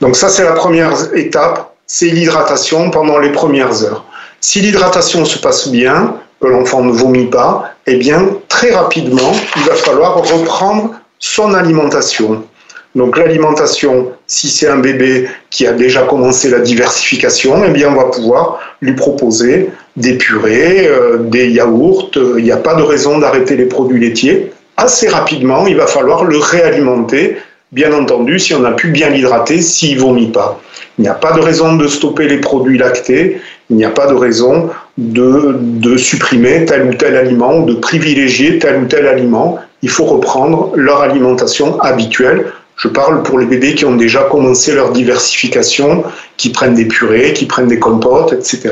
Donc 0.00 0.16
ça 0.16 0.28
c'est 0.28 0.44
la 0.44 0.52
première 0.52 0.92
étape, 1.14 1.74
c'est 1.86 2.06
l'hydratation 2.06 2.90
pendant 2.90 3.18
les 3.18 3.32
premières 3.32 3.82
heures. 3.82 4.04
Si 4.40 4.60
l'hydratation 4.60 5.24
se 5.24 5.38
passe 5.38 5.68
bien, 5.68 6.14
que 6.40 6.46
l'enfant 6.46 6.82
ne 6.82 6.92
vomit 6.92 7.26
pas, 7.26 7.72
eh 7.86 7.96
bien 7.96 8.28
très 8.48 8.70
rapidement 8.72 9.32
il 9.56 9.62
va 9.62 9.74
falloir 9.74 10.16
reprendre 10.16 10.92
son 11.18 11.54
alimentation. 11.54 12.44
Donc 12.98 13.16
l'alimentation, 13.16 14.08
si 14.26 14.48
c'est 14.48 14.66
un 14.66 14.78
bébé 14.78 15.28
qui 15.50 15.68
a 15.68 15.72
déjà 15.72 16.02
commencé 16.02 16.50
la 16.50 16.58
diversification, 16.58 17.62
eh 17.64 17.70
bien 17.70 17.90
on 17.90 17.94
va 17.94 18.06
pouvoir 18.06 18.58
lui 18.80 18.94
proposer 18.94 19.70
des 19.96 20.14
purées, 20.14 20.88
euh, 20.88 21.18
des 21.18 21.48
yaourts. 21.48 22.10
Il 22.16 22.42
n'y 22.42 22.50
a 22.50 22.56
pas 22.56 22.74
de 22.74 22.82
raison 22.82 23.18
d'arrêter 23.20 23.56
les 23.56 23.66
produits 23.66 24.00
laitiers. 24.00 24.50
Assez 24.76 25.06
rapidement, 25.08 25.68
il 25.68 25.76
va 25.76 25.86
falloir 25.86 26.24
le 26.24 26.38
réalimenter. 26.38 27.36
Bien 27.70 27.92
entendu, 27.92 28.40
si 28.40 28.52
on 28.52 28.64
a 28.64 28.72
pu 28.72 28.88
bien 28.88 29.10
l'hydrater, 29.10 29.60
s'il 29.60 30.00
vomit 30.00 30.32
pas. 30.32 30.60
Il 30.98 31.02
n'y 31.02 31.08
a 31.08 31.14
pas 31.14 31.32
de 31.32 31.40
raison 31.40 31.76
de 31.76 31.86
stopper 31.86 32.26
les 32.26 32.38
produits 32.38 32.78
lactés. 32.78 33.40
Il 33.70 33.76
n'y 33.76 33.84
a 33.84 33.90
pas 33.90 34.08
de 34.08 34.14
raison 34.14 34.70
de, 34.96 35.54
de 35.56 35.96
supprimer 35.96 36.64
tel 36.64 36.88
ou 36.88 36.94
tel 36.94 37.14
aliment 37.16 37.58
ou 37.58 37.64
de 37.64 37.74
privilégier 37.74 38.58
tel 38.58 38.82
ou 38.82 38.86
tel 38.86 39.06
aliment. 39.06 39.60
Il 39.82 39.90
faut 39.90 40.06
reprendre 40.06 40.72
leur 40.74 41.02
alimentation 41.02 41.78
habituelle 41.80 42.46
je 42.78 42.88
parle 42.88 43.22
pour 43.22 43.38
les 43.38 43.46
bébés 43.46 43.74
qui 43.74 43.84
ont 43.84 43.96
déjà 43.96 44.22
commencé 44.24 44.72
leur 44.72 44.92
diversification, 44.92 46.04
qui 46.36 46.50
prennent 46.50 46.74
des 46.74 46.86
purées, 46.86 47.32
qui 47.32 47.46
prennent 47.46 47.66
des 47.66 47.80
compotes, 47.80 48.32
etc. 48.32 48.70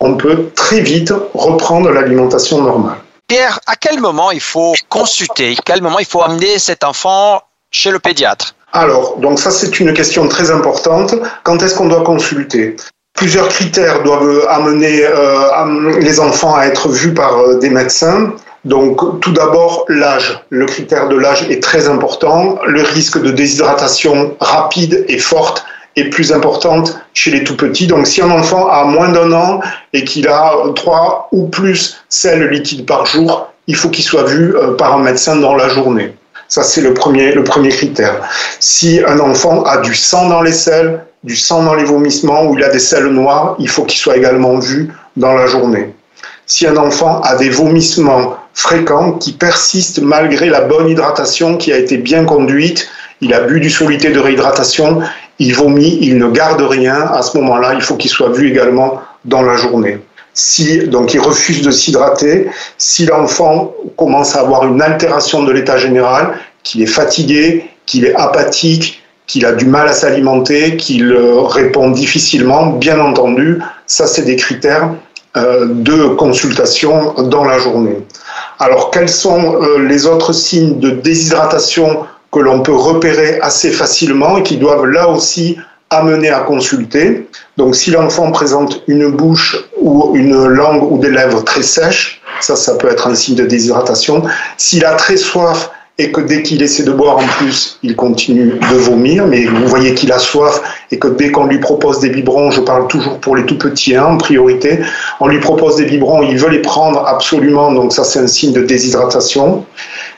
On 0.00 0.16
peut 0.16 0.50
très 0.54 0.80
vite 0.80 1.14
reprendre 1.34 1.90
l'alimentation 1.90 2.60
normale. 2.60 2.98
Pierre, 3.28 3.60
à 3.66 3.76
quel 3.76 4.00
moment 4.00 4.32
il 4.32 4.40
faut 4.40 4.74
consulter 4.88 5.54
À 5.58 5.62
quel 5.64 5.82
moment 5.82 5.98
il 5.98 6.04
faut 6.04 6.22
amener 6.22 6.58
cet 6.58 6.84
enfant 6.84 7.42
chez 7.70 7.90
le 7.90 7.98
pédiatre? 7.98 8.54
Alors, 8.72 9.18
donc 9.18 9.38
ça 9.38 9.52
c'est 9.52 9.78
une 9.78 9.94
question 9.94 10.28
très 10.28 10.50
importante. 10.50 11.14
Quand 11.44 11.62
est-ce 11.62 11.76
qu'on 11.76 11.88
doit 11.88 12.02
consulter? 12.02 12.76
Plusieurs 13.14 13.48
critères 13.48 14.02
doivent 14.02 14.46
amener 14.50 15.04
euh, 15.04 16.00
les 16.00 16.18
enfants 16.18 16.56
à 16.56 16.66
être 16.66 16.88
vus 16.88 17.14
par 17.14 17.38
euh, 17.38 17.58
des 17.60 17.70
médecins. 17.70 18.32
Donc, 18.64 19.20
tout 19.20 19.32
d'abord, 19.32 19.84
l'âge. 19.88 20.40
Le 20.48 20.64
critère 20.64 21.08
de 21.08 21.16
l'âge 21.16 21.46
est 21.50 21.62
très 21.62 21.88
important. 21.88 22.58
Le 22.66 22.82
risque 22.82 23.20
de 23.20 23.30
déshydratation 23.30 24.36
rapide 24.40 25.04
et 25.08 25.18
forte 25.18 25.64
est 25.96 26.04
plus 26.04 26.32
importante 26.32 26.98
chez 27.12 27.30
les 27.30 27.44
tout 27.44 27.56
petits. 27.56 27.86
Donc, 27.86 28.06
si 28.06 28.22
un 28.22 28.30
enfant 28.30 28.68
a 28.68 28.84
moins 28.84 29.10
d'un 29.10 29.32
an 29.32 29.60
et 29.92 30.04
qu'il 30.04 30.28
a 30.28 30.54
trois 30.74 31.28
ou 31.30 31.46
plus 31.46 32.02
sels 32.08 32.48
liquides 32.48 32.86
par 32.86 33.06
jour, 33.06 33.52
il 33.66 33.76
faut 33.76 33.90
qu'il 33.90 34.04
soit 34.04 34.24
vu 34.24 34.56
euh, 34.56 34.74
par 34.74 34.94
un 34.94 35.02
médecin 35.02 35.36
dans 35.36 35.54
la 35.54 35.68
journée. 35.68 36.14
Ça, 36.48 36.62
c'est 36.62 36.82
le 36.82 36.94
premier, 36.94 37.32
le 37.32 37.44
premier 37.44 37.70
critère. 37.70 38.20
Si 38.60 39.00
un 39.06 39.18
enfant 39.20 39.62
a 39.64 39.78
du 39.78 39.94
sang 39.94 40.28
dans 40.28 40.42
les 40.42 40.52
selles, 40.52 41.04
du 41.22 41.36
sang 41.36 41.62
dans 41.62 41.74
les 41.74 41.84
vomissements 41.84 42.44
ou 42.44 42.56
il 42.56 42.64
a 42.64 42.68
des 42.68 42.78
selles 42.78 43.06
noires, 43.06 43.56
il 43.58 43.68
faut 43.68 43.84
qu'il 43.84 43.98
soit 43.98 44.16
également 44.16 44.58
vu 44.58 44.92
dans 45.16 45.34
la 45.34 45.46
journée. 45.46 45.94
Si 46.46 46.66
un 46.66 46.76
enfant 46.76 47.20
a 47.22 47.36
des 47.36 47.48
vomissements 47.48 48.36
fréquents 48.52 49.12
qui 49.12 49.32
persistent 49.32 50.00
malgré 50.00 50.48
la 50.48 50.60
bonne 50.60 50.88
hydratation 50.88 51.56
qui 51.56 51.72
a 51.72 51.78
été 51.78 51.96
bien 51.96 52.24
conduite, 52.24 52.88
il 53.20 53.32
a 53.32 53.40
bu 53.40 53.60
du 53.60 53.70
soluté 53.70 54.10
de 54.10 54.20
réhydratation, 54.20 55.00
il 55.38 55.54
vomit, 55.54 55.98
il 56.02 56.18
ne 56.18 56.28
garde 56.28 56.60
rien, 56.60 57.00
à 57.00 57.22
ce 57.22 57.36
moment-là, 57.38 57.74
il 57.74 57.80
faut 57.80 57.96
qu'il 57.96 58.10
soit 58.10 58.30
vu 58.30 58.48
également 58.48 59.00
dans 59.24 59.42
la 59.42 59.56
journée. 59.56 59.98
Si 60.34 60.86
donc 60.88 61.14
il 61.14 61.20
refuse 61.20 61.62
de 61.62 61.70
s'hydrater, 61.70 62.48
si 62.76 63.06
l'enfant 63.06 63.72
commence 63.96 64.36
à 64.36 64.40
avoir 64.40 64.66
une 64.66 64.82
altération 64.82 65.44
de 65.44 65.52
l'état 65.52 65.78
général, 65.78 66.34
qu'il 66.62 66.82
est 66.82 66.86
fatigué, 66.86 67.70
qu'il 67.86 68.04
est 68.04 68.14
apathique, 68.14 69.02
qu'il 69.26 69.46
a 69.46 69.52
du 69.52 69.64
mal 69.64 69.88
à 69.88 69.92
s'alimenter, 69.92 70.76
qu'il 70.76 71.10
euh, 71.12 71.40
répond 71.40 71.90
difficilement, 71.90 72.66
bien 72.66 73.00
entendu, 73.00 73.60
ça 73.86 74.06
c'est 74.06 74.22
des 74.22 74.36
critères 74.36 74.90
de 75.36 76.14
consultation 76.14 77.14
dans 77.14 77.44
la 77.44 77.58
journée. 77.58 77.98
Alors, 78.58 78.90
quels 78.90 79.08
sont 79.08 79.60
euh, 79.60 79.78
les 79.86 80.06
autres 80.06 80.32
signes 80.32 80.78
de 80.78 80.90
déshydratation 80.90 82.04
que 82.30 82.38
l'on 82.38 82.60
peut 82.60 82.74
repérer 82.74 83.40
assez 83.40 83.70
facilement 83.70 84.38
et 84.38 84.42
qui 84.42 84.56
doivent 84.56 84.86
là 84.86 85.08
aussi 85.08 85.56
amener 85.90 86.30
à 86.30 86.40
consulter? 86.40 87.28
Donc, 87.56 87.74
si 87.74 87.90
l'enfant 87.90 88.30
présente 88.30 88.82
une 88.86 89.08
bouche 89.08 89.56
ou 89.80 90.12
une 90.14 90.46
langue 90.46 90.90
ou 90.90 90.98
des 90.98 91.10
lèvres 91.10 91.42
très 91.42 91.62
sèches, 91.62 92.22
ça, 92.40 92.54
ça 92.56 92.76
peut 92.76 92.88
être 92.88 93.06
un 93.08 93.14
signe 93.14 93.36
de 93.36 93.44
déshydratation. 93.44 94.22
S'il 94.56 94.84
a 94.84 94.94
très 94.94 95.16
soif 95.16 95.70
et 95.96 96.10
que 96.10 96.20
dès 96.20 96.42
qu'il 96.42 96.60
essaie 96.60 96.82
de 96.82 96.90
boire 96.90 97.18
en 97.18 97.26
plus, 97.38 97.78
il 97.84 97.94
continue 97.94 98.54
de 98.58 98.76
vomir, 98.76 99.28
mais 99.28 99.44
vous 99.44 99.68
voyez 99.68 99.94
qu'il 99.94 100.10
a 100.10 100.18
soif. 100.18 100.60
Et 100.90 100.98
que 100.98 101.06
dès 101.06 101.30
qu'on 101.30 101.46
lui 101.46 101.58
propose 101.58 102.00
des 102.00 102.10
biberons, 102.10 102.50
je 102.50 102.60
parle 102.60 102.88
toujours 102.88 103.20
pour 103.20 103.36
les 103.36 103.46
tout 103.46 103.58
petits 103.58 103.94
hein, 103.94 104.04
en 104.04 104.16
priorité, 104.16 104.80
on 105.20 105.28
lui 105.28 105.38
propose 105.38 105.76
des 105.76 105.84
biberons, 105.84 106.22
il 106.22 106.36
veut 106.36 106.50
les 106.50 106.62
prendre 106.62 107.06
absolument, 107.06 107.72
donc 107.72 107.92
ça 107.92 108.02
c'est 108.02 108.18
un 108.18 108.26
signe 108.26 108.52
de 108.52 108.62
déshydratation. 108.62 109.64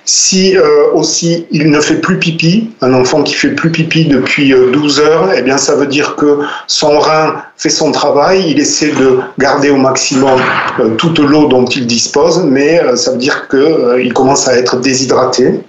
Si 0.09 0.57
euh, 0.57 0.93
aussi 0.95 1.49
il 1.51 1.69
ne 1.69 1.81
fait 1.81 1.97
plus 1.97 2.21
pipi, 2.21 2.71
un 2.81 2.95
enfant 2.95 3.25
qui 3.25 3.35
fait 3.35 3.51
plus 3.51 3.73
pipi 3.73 4.05
depuis 4.05 4.55
12 4.73 5.01
euh, 5.01 5.03
heures, 5.03 5.33
eh 5.37 5.43
bien 5.43 5.59
ça 5.59 5.75
veut 5.75 5.89
dire 5.89 6.15
que 6.15 6.43
son 6.69 7.01
rein 7.01 7.43
fait 7.57 7.71
son 7.71 7.91
travail, 7.91 8.45
il 8.49 8.61
essaie 8.61 8.93
de 8.93 9.19
garder 9.37 9.69
au 9.69 9.79
maximum 9.79 10.41
euh, 10.79 10.91
toute 10.91 11.19
l'eau 11.19 11.49
dont 11.49 11.65
il 11.65 11.89
dispose, 11.89 12.45
mais 12.45 12.81
ça 12.95 13.11
veut 13.11 13.19
dire 13.19 13.49
qu'il 13.49 14.13
commence 14.13 14.47
à 14.47 14.57
être 14.57 14.77
déshydraté. 14.77 15.61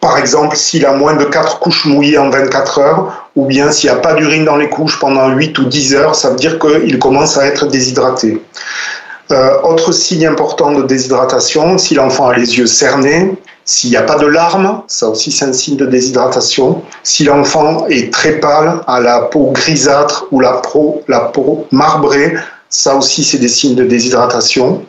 Par 0.00 0.18
exemple, 0.18 0.54
s'il 0.54 0.86
a 0.86 0.92
moins 0.92 1.16
de 1.16 1.24
4 1.24 1.58
couches 1.58 1.86
mouillées 1.86 2.18
en 2.18 2.30
24 2.30 2.78
heures, 2.78 3.30
ou 3.34 3.46
bien 3.46 3.72
s'il 3.72 3.90
n'y 3.90 3.96
a 3.96 3.98
pas 3.98 4.14
d'urine 4.14 4.44
dans 4.44 4.56
les 4.56 4.68
couches 4.68 5.00
pendant 5.00 5.30
8 5.30 5.58
ou 5.58 5.64
10 5.64 5.96
heures, 5.96 6.14
ça 6.14 6.30
veut 6.30 6.36
dire 6.36 6.60
qu'il 6.60 6.96
commence 7.00 7.36
à 7.36 7.46
être 7.46 7.66
déshydraté. 7.66 8.40
autre 9.64 9.90
signe 9.90 10.26
important 10.28 10.70
de 10.70 10.84
déshydratation, 10.84 11.76
si 11.76 11.94
l'enfant 11.94 12.28
a 12.28 12.36
les 12.36 12.56
yeux 12.58 12.66
cernés, 12.66 13.32
s'il 13.64 13.90
n'y 13.90 13.96
a 13.96 14.02
pas 14.02 14.16
de 14.16 14.26
larmes, 14.26 14.82
ça 14.88 15.08
aussi 15.08 15.32
c'est 15.32 15.46
un 15.46 15.52
signe 15.52 15.76
de 15.76 15.86
déshydratation. 15.86 16.82
Si 17.02 17.24
l'enfant 17.24 17.86
est 17.88 18.12
très 18.12 18.32
pâle, 18.32 18.80
a 18.86 19.00
la 19.00 19.20
peau 19.20 19.52
grisâtre 19.52 20.26
ou 20.30 20.40
la 20.40 20.52
peau, 20.52 21.66
marbrée, 21.70 22.34
ça 22.68 22.94
aussi 22.96 23.24
c'est 23.24 23.38
des 23.38 23.48
signes 23.48 23.74
de 23.74 23.84
déshydratation. 23.84 24.84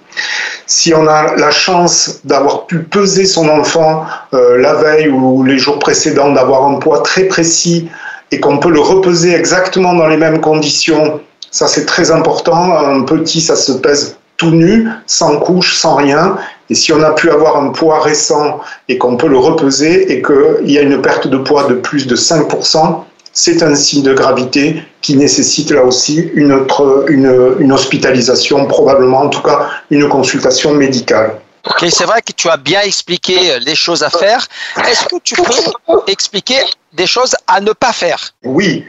Si 0.68 0.94
on 0.94 1.08
a 1.08 1.36
la 1.36 1.52
chance 1.52 2.20
d'avoir 2.26 2.66
pu 2.66 2.80
peser 2.80 3.26
son 3.26 3.48
enfant 3.48 4.06
euh, 4.34 4.58
la 4.58 4.74
veille 4.74 5.08
ou 5.08 5.44
les 5.44 5.58
jours 5.58 5.80
précédents, 5.80 6.32
d'avoir 6.32 6.66
un 6.66 6.76
poids 6.76 7.02
très 7.02 7.26
précis 7.26 7.90
et 8.32 8.40
qu'on 8.40 8.58
peut 8.58 8.72
le 8.72 8.80
repeser 8.80 9.36
exactement 9.36 9.94
dans 9.94 10.08
les 10.08 10.18
mêmes 10.18 10.42
conditions, 10.42 11.22
ça 11.52 11.68
c'est 11.68 11.86
très 11.86 12.12
important. 12.12 12.76
Un 12.78 13.04
petit, 13.04 13.40
ça 13.40 13.56
se 13.56 13.72
pèse 13.74 14.18
tout 14.38 14.52
nu, 14.52 14.90
sans 15.06 15.40
couche, 15.40 15.78
sans 15.78 15.96
rien. 15.96 16.38
Et 16.70 16.76
si 16.76 16.92
on 16.92 17.02
a 17.04 17.12
pu 17.12 17.30
avoir 17.30 17.58
un 17.58 17.70
poids 17.70 18.00
récent 18.02 18.60
et 18.90 18.98
qu'on 18.98 19.18
peut 19.18 19.28
le 19.28 19.38
repeser 19.38 20.12
et 20.12 20.22
qu'il 20.22 20.72
y 20.72 20.78
a 20.78 20.82
une 20.82 21.02
perte 21.02 21.28
de 21.28 21.38
poids 21.38 21.66
de 21.66 21.76
plus 21.76 22.08
de 22.08 22.16
5%, 22.16 23.04
c'est 23.34 23.62
un 23.64 23.76
signe 23.76 24.02
de 24.02 24.14
gravité 24.14 24.82
qui 25.02 25.18
nécessite 25.18 25.72
là 25.72 25.84
aussi 25.84 26.32
une, 26.34 26.54
autre, 26.54 27.06
une, 27.10 27.56
une 27.60 27.72
hospitalisation, 27.72 28.66
probablement 28.66 29.20
en 29.20 29.30
tout 29.30 29.42
cas 29.42 29.68
une 29.92 30.08
consultation 30.08 30.74
médicale. 30.74 31.40
Ok, 31.68 31.86
c'est 31.90 32.06
vrai 32.06 32.22
que 32.22 32.32
tu 32.32 32.48
as 32.50 32.58
bien 32.58 32.82
expliqué 32.82 33.58
les 33.66 33.76
choses 33.76 34.04
à 34.04 34.10
faire. 34.10 34.46
Est-ce 34.88 35.06
que 35.06 35.16
tu 35.24 35.36
peux 35.36 36.02
expliquer 36.08 36.60
des 36.94 37.08
choses 37.08 37.36
à 37.48 37.60
ne 37.60 37.72
pas 37.72 37.92
faire? 37.92 38.20
Oui, 38.44 38.86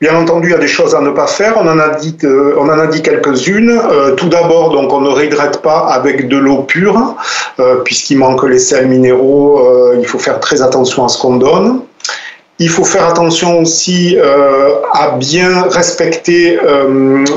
bien 0.00 0.14
entendu, 0.14 0.48
il 0.48 0.50
y 0.52 0.54
a 0.54 0.58
des 0.58 0.68
choses 0.68 0.94
à 0.94 1.00
ne 1.00 1.10
pas 1.10 1.26
faire. 1.26 1.54
On 1.56 1.66
en 1.66 1.78
a 1.78 1.88
dit, 1.96 2.16
euh, 2.24 2.54
on 2.58 2.68
en 2.68 2.78
a 2.78 2.86
dit 2.86 3.00
quelques-unes. 3.00 3.70
Euh, 3.70 4.14
tout 4.14 4.28
d'abord, 4.28 4.70
donc, 4.70 4.92
on 4.92 5.00
ne 5.00 5.08
réhydrate 5.08 5.62
pas 5.62 5.88
avec 5.88 6.28
de 6.28 6.36
l'eau 6.36 6.64
pure, 6.64 7.16
euh, 7.60 7.76
puisqu'il 7.76 8.18
manque 8.18 8.44
les 8.44 8.58
sels 8.58 8.88
minéraux. 8.88 9.94
il 9.98 10.06
faut 10.06 10.18
faire 10.18 10.38
très 10.38 10.60
attention 10.60 11.06
à 11.06 11.08
ce 11.08 11.18
qu'on 11.18 11.36
donne. 11.36 11.80
Il 12.58 12.68
faut 12.68 12.84
faire 12.84 13.06
attention 13.06 13.60
aussi 13.60 14.18
à 14.18 15.10
bien 15.12 15.62
respecter 15.70 16.58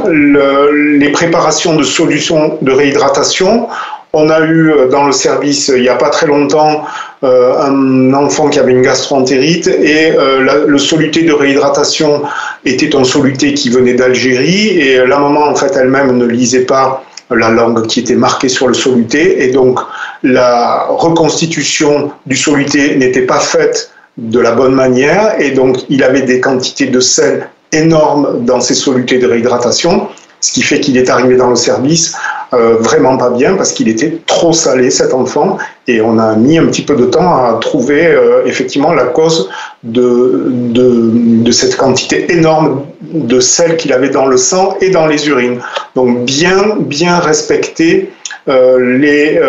les 0.10 1.10
préparations 1.12 1.76
de 1.76 1.84
solutions 1.84 2.58
de 2.62 2.72
réhydratation. 2.72 3.68
On 4.14 4.30
a 4.30 4.42
eu 4.42 4.72
euh, 4.72 4.88
dans 4.90 5.06
le 5.06 5.14
service, 5.14 5.72
il 5.74 5.82
n'y 5.82 5.90
a 5.90 5.96
pas 5.96 6.10
très 6.10 6.28
longtemps, 6.28 6.84
euh, 7.24 7.58
un 7.62 8.14
enfant 8.14 8.50
qui 8.50 8.60
avait 8.60 8.74
une 8.74 8.82
gastroentérite 8.82 9.68
et 9.68 10.12
euh, 10.12 10.66
le 10.68 10.78
soluté 10.78 11.24
de 11.24 11.32
réhydratation 11.32 12.24
était 12.66 12.94
un 12.96 13.06
soluté 13.06 13.54
qui 13.54 13.70
venait 13.70 13.94
d'Algérie 13.94 14.80
et 14.80 14.98
la 14.98 15.18
maman, 15.18 15.46
en 15.46 15.56
fait, 15.56 15.78
elle-même 15.78 16.18
ne 16.18 16.26
lisait 16.26 16.66
pas 16.66 17.04
la 17.30 17.50
langue 17.50 17.88
qui 17.88 18.02
était 18.02 18.16
marquée 18.16 18.50
sur 18.50 18.68
le 18.68 18.74
soluté 18.74 19.46
et 19.46 19.52
donc 19.52 19.80
la 20.24 20.88
reconstitution 20.90 22.12
du 22.26 22.36
soluté 22.36 22.98
n'était 22.98 23.22
pas 23.22 23.40
faite 23.40 23.92
de 24.18 24.40
la 24.40 24.52
bonne 24.52 24.74
manière 24.74 25.40
et 25.40 25.52
donc 25.52 25.78
il 25.88 26.04
avait 26.04 26.24
des 26.24 26.42
quantités 26.42 26.88
de 26.88 27.00
sel 27.00 27.48
énormes 27.72 28.44
dans 28.44 28.60
ses 28.60 28.76
solutés 28.76 29.18
de 29.18 29.28
réhydratation 29.28 30.10
ce 30.42 30.52
qui 30.52 30.62
fait 30.62 30.80
qu'il 30.80 30.98
est 30.98 31.10
arrivé 31.10 31.38
dans 31.38 31.50
le 31.50 31.56
service 31.56 32.16
euh, 32.54 32.76
vraiment 32.80 33.16
pas 33.16 33.30
bien 33.30 33.56
parce 33.56 33.72
qu'il 33.72 33.88
était 33.88 34.18
trop 34.26 34.52
salé 34.52 34.90
cet 34.90 35.14
enfant 35.14 35.58
et 35.88 36.02
on 36.02 36.20
a 36.20 36.36
mis 36.36 36.58
un 36.58 36.66
petit 36.66 36.82
peu 36.82 36.98
de 36.98 37.06
temps 37.06 37.34
à 37.38 37.58
trouver 37.62 38.08
euh, 38.08 38.46
effectivement 38.46 38.92
la 38.92 39.06
cause 39.06 39.50
de, 39.84 41.50
cette 41.52 41.78
quantité 41.78 42.30
énorme 42.30 42.86
de 43.02 43.40
sel 43.40 43.78
qu'il 43.78 43.94
avait 43.94 44.10
dans 44.10 44.26
le 44.26 44.36
sang 44.36 44.76
et 44.82 44.90
dans 44.90 45.08
les 45.08 45.30
urines. 45.30 45.60
Donc 45.96 46.26
bien 46.26 46.76
bien 46.80 47.20
respecter 47.20 48.10
euh, 48.50 48.98
les, 48.98 49.40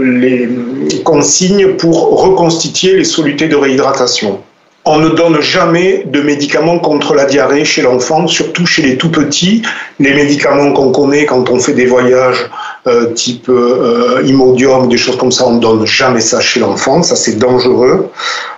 les 0.00 1.02
consignes 1.04 1.74
pour 1.74 2.20
reconstituer 2.20 2.96
les 2.96 3.04
solutés 3.04 3.46
de 3.46 3.54
réhydratation. 3.54 4.40
On 4.92 4.98
ne 4.98 5.10
donne 5.10 5.40
jamais 5.40 6.02
de 6.04 6.20
médicaments 6.20 6.80
contre 6.80 7.14
la 7.14 7.24
diarrhée 7.24 7.64
chez 7.64 7.80
l'enfant, 7.80 8.26
surtout 8.26 8.66
chez 8.66 8.82
les 8.82 8.96
tout 8.96 9.12
petits. 9.12 9.62
Les 10.00 10.12
médicaments 10.12 10.72
qu'on 10.72 10.90
connaît 10.90 11.26
quand 11.26 11.48
on 11.48 11.60
fait 11.60 11.74
des 11.74 11.86
voyages 11.86 12.50
euh, 12.88 13.12
type 13.12 13.48
euh, 13.48 14.20
Imodium, 14.26 14.88
des 14.88 14.98
choses 14.98 15.16
comme 15.16 15.30
ça, 15.30 15.46
on 15.46 15.52
ne 15.52 15.60
donne 15.60 15.86
jamais 15.86 16.18
ça 16.18 16.40
chez 16.40 16.58
l'enfant, 16.58 17.04
ça 17.04 17.14
c'est 17.14 17.38
dangereux. 17.38 18.10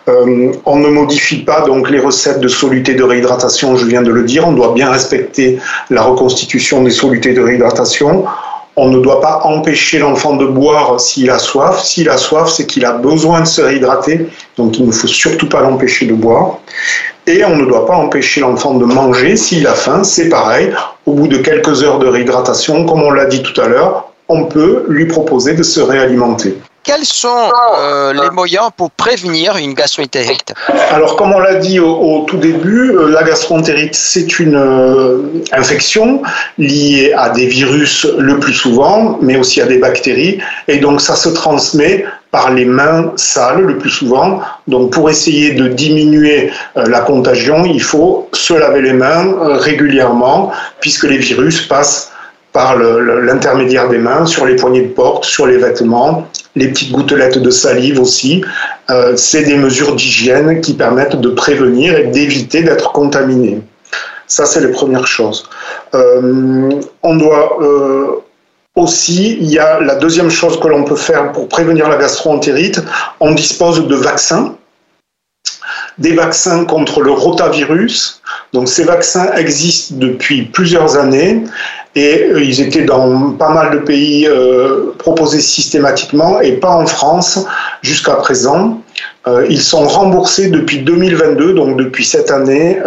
Euh, 0.08 0.52
on 0.64 0.76
ne 0.78 0.88
modifie 0.88 1.44
pas 1.44 1.66
donc 1.66 1.90
les 1.90 1.98
recettes 1.98 2.40
de 2.40 2.48
soluté 2.48 2.94
de 2.94 3.02
réhydratation, 3.02 3.76
je 3.76 3.84
viens 3.84 4.00
de 4.00 4.10
le 4.10 4.22
dire, 4.22 4.48
on 4.48 4.52
doit 4.52 4.72
bien 4.72 4.90
respecter 4.90 5.58
la 5.90 6.00
reconstitution 6.00 6.82
des 6.82 6.92
solutés 6.92 7.34
de 7.34 7.42
réhydratation. 7.42 8.24
On 8.76 8.88
ne 8.88 9.00
doit 9.00 9.20
pas 9.20 9.42
empêcher 9.44 9.98
l'enfant 9.98 10.36
de 10.36 10.46
boire 10.46 10.98
s'il 10.98 11.30
a 11.30 11.38
soif. 11.38 11.82
S'il 11.84 12.08
a 12.08 12.16
soif, 12.16 12.48
c'est 12.48 12.66
qu'il 12.66 12.86
a 12.86 12.92
besoin 12.92 13.40
de 13.40 13.46
se 13.46 13.60
réhydrater, 13.60 14.28
donc 14.56 14.78
il 14.78 14.86
ne 14.86 14.92
faut 14.92 15.06
surtout 15.06 15.48
pas 15.48 15.60
l'empêcher 15.60 16.06
de 16.06 16.14
boire. 16.14 16.58
Et 17.26 17.44
on 17.44 17.56
ne 17.56 17.66
doit 17.66 17.86
pas 17.86 17.96
empêcher 17.96 18.40
l'enfant 18.40 18.74
de 18.74 18.84
manger 18.84 19.36
s'il 19.36 19.66
a 19.66 19.74
faim, 19.74 20.02
c'est 20.04 20.28
pareil. 20.28 20.72
Au 21.04 21.12
bout 21.12 21.28
de 21.28 21.36
quelques 21.36 21.82
heures 21.82 21.98
de 21.98 22.06
réhydratation, 22.06 22.86
comme 22.86 23.02
on 23.02 23.10
l'a 23.10 23.26
dit 23.26 23.42
tout 23.42 23.60
à 23.60 23.68
l'heure, 23.68 24.08
on 24.28 24.44
peut 24.46 24.86
lui 24.88 25.06
proposer 25.06 25.54
de 25.54 25.62
se 25.62 25.80
réalimenter. 25.80 26.56
Quels 26.84 27.04
sont 27.04 27.28
euh, 27.78 28.12
les 28.12 28.30
moyens 28.30 28.70
pour 28.76 28.90
prévenir 28.90 29.56
une 29.56 29.74
gastroentérite 29.74 30.52
Alors, 30.90 31.14
comme 31.14 31.32
on 31.32 31.38
l'a 31.38 31.54
dit 31.54 31.78
au, 31.78 32.24
tout 32.26 32.38
début, 32.38 32.90
euh, 32.90 33.08
la 33.08 33.22
gastroentérite, 33.22 33.94
c'est 33.94 34.40
une 34.40 34.56
euh, 34.56 35.18
infection 35.52 36.22
liée 36.58 37.12
à 37.16 37.30
des 37.30 37.46
virus 37.46 38.04
le 38.18 38.40
plus 38.40 38.52
souvent, 38.52 39.18
mais 39.22 39.36
aussi 39.36 39.60
à 39.60 39.66
des 39.66 39.78
bactéries. 39.78 40.40
Et 40.66 40.78
donc, 40.78 41.00
ça 41.00 41.14
se 41.14 41.28
transmet 41.28 42.04
par 42.32 42.50
les 42.50 42.64
mains 42.64 43.12
sales 43.14 43.60
le 43.60 43.78
plus 43.78 43.90
souvent. 43.90 44.40
Donc, 44.66 44.92
pour 44.92 45.08
essayer 45.08 45.52
de 45.52 45.68
diminuer 45.68 46.50
la 46.74 47.00
contagion, 47.00 47.64
il 47.64 47.82
faut 47.82 48.28
se 48.32 48.54
laver 48.54 48.80
les 48.80 48.94
mains 48.94 49.58
régulièrement, 49.58 50.50
puisque 50.80 51.04
les 51.04 51.18
virus 51.18 51.60
passent 51.60 52.10
par 52.52 52.76
l'intermédiaire 52.76 53.88
des 53.88 53.98
mains, 53.98 54.26
sur 54.26 54.46
les 54.46 54.56
poignées 54.56 54.82
de 54.82 54.92
porte, 54.92 55.24
sur 55.24 55.46
les 55.46 55.58
vêtements, 55.58 56.26
les 56.54 56.68
petites 56.68 56.92
gouttelettes 56.92 57.38
de 57.38 57.50
salive 57.50 58.00
aussi. 58.00 58.44
Euh, 58.90 59.16
c'est 59.16 59.42
des 59.42 59.56
mesures 59.56 59.94
d'hygiène 59.94 60.60
qui 60.60 60.74
permettent 60.74 61.16
de 61.16 61.28
prévenir 61.30 61.96
et 61.96 62.04
d'éviter 62.04 62.62
d'être 62.62 62.92
contaminé. 62.92 63.60
Ça, 64.26 64.46
c'est 64.46 64.60
les 64.60 64.72
premières 64.72 65.06
choses. 65.06 65.48
Euh, 65.94 66.70
on 67.02 67.16
doit 67.16 67.58
euh, 67.62 68.22
aussi, 68.76 69.36
il 69.40 69.50
y 69.50 69.58
a 69.58 69.80
la 69.80 69.96
deuxième 69.96 70.30
chose 70.30 70.58
que 70.58 70.68
l'on 70.68 70.84
peut 70.84 70.96
faire 70.96 71.32
pour 71.32 71.48
prévenir 71.48 71.88
la 71.88 71.96
gastroentérite, 71.96 72.82
on 73.20 73.32
dispose 73.32 73.86
de 73.86 73.94
vaccins 73.94 74.56
des 75.98 76.14
vaccins 76.14 76.64
contre 76.64 77.00
le 77.00 77.10
rotavirus. 77.10 78.22
Donc 78.52 78.68
ces 78.68 78.84
vaccins 78.84 79.32
existent 79.34 79.94
depuis 79.98 80.42
plusieurs 80.42 80.96
années 80.96 81.44
et 81.94 82.22
euh, 82.22 82.42
ils 82.42 82.60
étaient 82.60 82.84
dans 82.84 83.32
pas 83.32 83.50
mal 83.50 83.72
de 83.72 83.78
pays 83.78 84.26
euh, 84.26 84.94
proposés 84.98 85.40
systématiquement 85.40 86.40
et 86.40 86.52
pas 86.52 86.74
en 86.74 86.86
France 86.86 87.44
jusqu'à 87.82 88.14
présent. 88.14 88.80
Euh, 89.26 89.46
ils 89.50 89.60
sont 89.60 89.86
remboursés 89.86 90.48
depuis 90.48 90.78
2022, 90.78 91.52
donc 91.54 91.76
depuis 91.76 92.04
cette 92.04 92.30
année, 92.30 92.78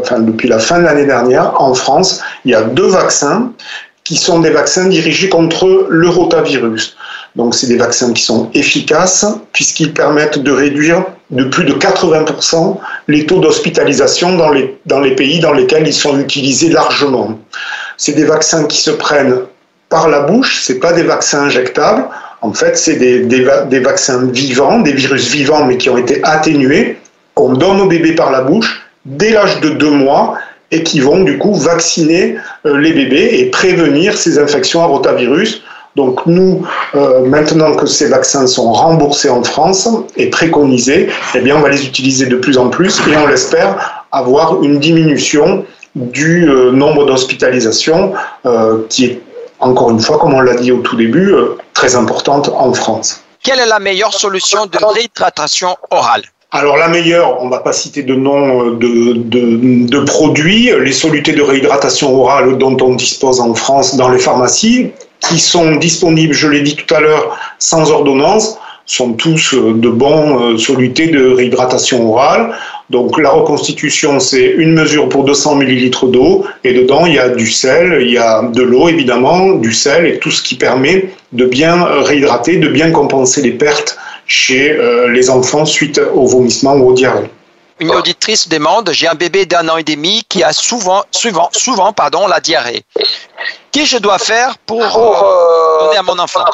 enfin 0.00 0.20
depuis 0.20 0.48
la 0.48 0.58
fin 0.58 0.78
de 0.78 0.84
l'année 0.84 1.06
dernière, 1.06 1.60
en 1.60 1.74
France. 1.74 2.22
Il 2.44 2.50
y 2.50 2.54
a 2.54 2.62
deux 2.62 2.88
vaccins 2.88 3.52
qui 4.04 4.16
sont 4.16 4.40
des 4.40 4.50
vaccins 4.50 4.86
dirigés 4.86 5.28
contre 5.28 5.86
le 5.88 6.08
rotavirus. 6.08 6.96
Donc 7.36 7.54
c'est 7.54 7.68
des 7.68 7.76
vaccins 7.76 8.12
qui 8.12 8.22
sont 8.22 8.50
efficaces 8.54 9.24
puisqu'ils 9.52 9.92
permettent 9.92 10.38
de 10.38 10.50
réduire 10.50 11.04
de 11.30 11.44
plus 11.44 11.64
de 11.64 11.74
80% 11.74 12.78
les 13.06 13.24
taux 13.26 13.38
d'hospitalisation 13.38 14.36
dans 14.36 14.50
les, 14.50 14.78
dans 14.86 15.00
les 15.00 15.14
pays 15.14 15.38
dans 15.38 15.52
lesquels 15.52 15.86
ils 15.86 15.94
sont 15.94 16.18
utilisés 16.18 16.70
largement. 16.70 17.38
C'est 18.00 18.14
des 18.14 18.24
vaccins 18.24 18.64
qui 18.64 18.78
se 18.78 18.90
prennent 18.90 19.40
par 19.90 20.08
la 20.08 20.20
bouche, 20.20 20.62
c'est 20.62 20.78
pas 20.78 20.94
des 20.94 21.02
vaccins 21.02 21.42
injectables. 21.42 22.04
En 22.40 22.50
fait, 22.54 22.78
c'est 22.78 22.96
des, 22.96 23.26
des, 23.26 23.80
vaccins 23.80 24.24
vivants, 24.24 24.78
des 24.78 24.94
virus 24.94 25.30
vivants 25.30 25.66
mais 25.66 25.76
qui 25.76 25.90
ont 25.90 25.98
été 25.98 26.18
atténués, 26.24 26.96
qu'on 27.34 27.52
donne 27.52 27.78
aux 27.78 27.88
bébés 27.88 28.14
par 28.14 28.30
la 28.30 28.40
bouche 28.40 28.88
dès 29.04 29.32
l'âge 29.32 29.60
de 29.60 29.68
deux 29.68 29.90
mois 29.90 30.38
et 30.70 30.82
qui 30.82 31.00
vont 31.00 31.22
du 31.24 31.36
coup 31.36 31.54
vacciner 31.54 32.36
euh, 32.64 32.78
les 32.78 32.94
bébés 32.94 33.32
et 33.34 33.50
prévenir 33.50 34.16
ces 34.16 34.38
infections 34.38 34.82
à 34.82 34.86
rotavirus 34.86 35.62
donc 35.96 36.24
nous, 36.26 36.62
euh, 36.94 37.26
maintenant 37.26 37.74
que 37.74 37.86
ces 37.86 38.06
vaccins 38.06 38.46
sont 38.46 38.72
remboursés 38.72 39.28
en 39.28 39.42
France 39.42 39.88
et 40.16 40.30
préconisés, 40.30 41.08
eh 41.34 41.40
bien 41.40 41.56
on 41.56 41.60
va 41.60 41.68
les 41.68 41.84
utiliser 41.84 42.26
de 42.26 42.36
plus 42.36 42.58
en 42.58 42.68
plus 42.68 43.00
et 43.08 43.16
on 43.16 43.26
l'espère 43.26 44.06
avoir 44.12 44.62
une 44.62 44.78
diminution 44.78 45.64
du 45.94 46.48
euh, 46.48 46.70
nombre 46.70 47.06
d'hospitalisations 47.06 48.12
euh, 48.46 48.78
qui 48.88 49.04
est, 49.06 49.20
encore 49.58 49.90
une 49.90 50.00
fois, 50.00 50.18
comme 50.18 50.34
on 50.34 50.40
l'a 50.40 50.54
dit 50.54 50.72
au 50.72 50.78
tout 50.78 50.96
début, 50.96 51.34
très 51.74 51.94
importante 51.94 52.48
en 52.48 52.72
France. 52.72 53.22
Quelle 53.42 53.58
est 53.58 53.66
la 53.66 53.78
meilleure 53.78 54.14
solution 54.14 54.66
de 54.66 54.78
réhydratation 54.84 55.76
orale? 55.90 56.22
Alors 56.52 56.76
la 56.76 56.88
meilleure, 56.88 57.40
on 57.40 57.46
ne 57.46 57.50
va 57.50 57.60
pas 57.60 57.72
citer 57.72 58.02
de 58.02 58.14
nom 58.14 58.72
de, 58.72 59.12
de, 59.12 59.86
de, 59.86 60.00
produits, 60.00 60.70
les 60.80 60.92
solutés 60.92 61.32
de 61.32 61.42
réhydratation 61.42 62.20
orale 62.20 62.58
dont 62.58 62.76
on 62.80 62.94
dispose 62.94 63.40
en 63.40 63.54
France 63.54 63.96
dans 63.96 64.08
les 64.08 64.18
pharmacies, 64.18 64.90
qui 65.20 65.38
sont 65.38 65.76
disponibles, 65.76 66.34
je 66.34 66.48
l'ai 66.48 66.62
dit 66.62 66.74
tout 66.74 66.92
à 66.94 67.00
l'heure, 67.00 67.38
sans 67.58 67.90
ordonnance, 67.90 68.58
sont 68.86 69.12
tous 69.12 69.54
euh, 69.54 69.74
de 69.74 69.88
bons 69.88 70.40
euh, 70.40 70.58
solutés 70.58 71.08
de 71.08 71.30
réhydratation 71.30 72.10
orale. 72.12 72.52
Donc 72.90 73.18
la 73.18 73.30
reconstitution, 73.30 74.18
c'est 74.18 74.44
une 74.44 74.72
mesure 74.72 75.08
pour 75.08 75.22
200 75.22 75.60
ml 75.60 76.10
d'eau 76.10 76.44
et 76.64 76.74
dedans 76.74 77.06
il 77.06 77.14
y 77.14 77.18
a 77.20 77.28
du 77.28 77.48
sel, 77.48 77.98
il 78.02 78.10
y 78.10 78.18
a 78.18 78.42
de 78.42 78.62
l'eau 78.62 78.88
évidemment, 78.88 79.52
du 79.52 79.72
sel 79.72 80.06
et 80.06 80.18
tout 80.18 80.32
ce 80.32 80.42
qui 80.42 80.56
permet 80.56 81.14
de 81.32 81.44
bien 81.44 81.84
réhydrater, 81.84 82.56
de 82.56 82.66
bien 82.68 82.90
compenser 82.90 83.42
les 83.42 83.52
pertes 83.52 83.96
chez 84.26 84.72
euh, 84.72 85.08
les 85.08 85.30
enfants 85.30 85.64
suite 85.64 86.00
au 86.14 86.26
vomissement 86.26 86.74
ou 86.74 86.90
au 86.90 86.92
diarrhée. 86.92 87.30
Une 87.78 87.92
auditrice 87.92 88.48
demande 88.48 88.90
J'ai 88.92 89.06
un 89.06 89.14
bébé 89.14 89.46
d'un 89.46 89.68
an 89.68 89.76
et 89.76 89.84
demi 89.84 90.24
qui 90.28 90.42
a 90.42 90.52
souvent, 90.52 91.04
souvent, 91.12 91.48
souvent 91.52 91.92
pardon, 91.92 92.26
la 92.26 92.40
diarrhée. 92.40 92.82
Qu'est-ce 93.70 93.92
que 93.92 93.96
je 93.96 93.98
dois 93.98 94.18
faire 94.18 94.58
pour 94.66 94.82
euh, 94.82 95.86
donner 95.86 95.96
à 95.96 96.02
mon 96.02 96.18
enfant? 96.18 96.44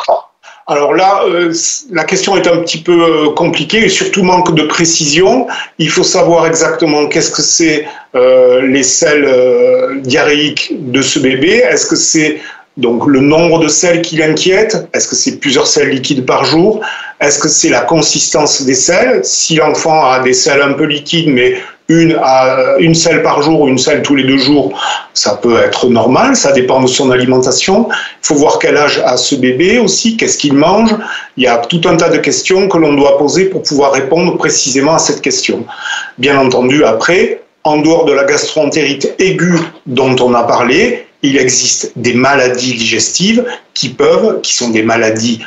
Alors 0.68 0.94
là, 0.94 1.22
euh, 1.24 1.52
la 1.92 2.02
question 2.02 2.36
est 2.36 2.48
un 2.48 2.56
petit 2.56 2.82
peu 2.82 3.00
euh, 3.00 3.30
compliquée 3.34 3.84
et 3.84 3.88
surtout 3.88 4.24
manque 4.24 4.52
de 4.56 4.64
précision. 4.64 5.46
Il 5.78 5.90
faut 5.90 6.02
savoir 6.02 6.44
exactement 6.44 7.06
qu'est-ce 7.06 7.30
que 7.30 7.42
c'est 7.42 7.86
euh, 8.16 8.62
les 8.62 8.82
selles 8.82 10.00
diarrhéiques 10.02 10.72
de 10.90 11.02
ce 11.02 11.20
bébé. 11.20 11.58
Est-ce 11.58 11.86
que 11.86 11.94
c'est 11.94 12.40
donc 12.76 13.06
le 13.06 13.20
nombre 13.20 13.60
de 13.60 13.68
selles 13.68 14.02
qui 14.02 14.16
l'inquiète? 14.16 14.88
Est-ce 14.92 15.06
que 15.06 15.14
c'est 15.14 15.38
plusieurs 15.38 15.68
selles 15.68 15.90
liquides 15.90 16.26
par 16.26 16.44
jour? 16.44 16.80
Est-ce 17.20 17.38
que 17.38 17.48
c'est 17.48 17.68
la 17.68 17.82
consistance 17.82 18.62
des 18.62 18.74
selles? 18.74 19.20
Si 19.22 19.54
l'enfant 19.54 20.04
a 20.04 20.18
des 20.18 20.34
selles 20.34 20.62
un 20.62 20.72
peu 20.72 20.84
liquides 20.84 21.28
mais 21.28 21.58
une, 21.88 22.18
à, 22.20 22.76
une 22.78 22.94
selle 22.94 23.22
par 23.22 23.42
jour 23.42 23.62
ou 23.62 23.68
une 23.68 23.78
selle 23.78 24.02
tous 24.02 24.16
les 24.16 24.24
deux 24.24 24.38
jours, 24.38 24.78
ça 25.14 25.34
peut 25.34 25.58
être 25.58 25.88
normal, 25.88 26.34
ça 26.34 26.52
dépend 26.52 26.80
de 26.80 26.86
son 26.86 27.10
alimentation. 27.10 27.88
Il 27.90 28.26
faut 28.26 28.34
voir 28.34 28.58
quel 28.58 28.76
âge 28.76 29.00
a 29.04 29.16
ce 29.16 29.34
bébé 29.34 29.78
aussi, 29.78 30.16
qu'est-ce 30.16 30.38
qu'il 30.38 30.54
mange. 30.54 30.94
Il 31.36 31.44
y 31.44 31.46
a 31.46 31.58
tout 31.58 31.80
un 31.86 31.96
tas 31.96 32.08
de 32.08 32.18
questions 32.18 32.68
que 32.68 32.78
l'on 32.78 32.94
doit 32.94 33.18
poser 33.18 33.46
pour 33.46 33.62
pouvoir 33.62 33.92
répondre 33.92 34.36
précisément 34.36 34.94
à 34.94 34.98
cette 34.98 35.20
question. 35.20 35.64
Bien 36.18 36.38
entendu, 36.38 36.84
après, 36.84 37.42
en 37.62 37.78
dehors 37.78 38.04
de 38.04 38.12
la 38.12 38.24
gastroentérite 38.24 39.14
aiguë 39.18 39.58
dont 39.86 40.16
on 40.20 40.34
a 40.34 40.42
parlé, 40.42 41.06
il 41.22 41.36
existe 41.36 41.92
des 41.96 42.14
maladies 42.14 42.74
digestives 42.74 43.44
qui 43.74 43.88
peuvent, 43.88 44.40
qui 44.42 44.54
sont 44.54 44.70
des 44.70 44.82
maladies 44.82 45.44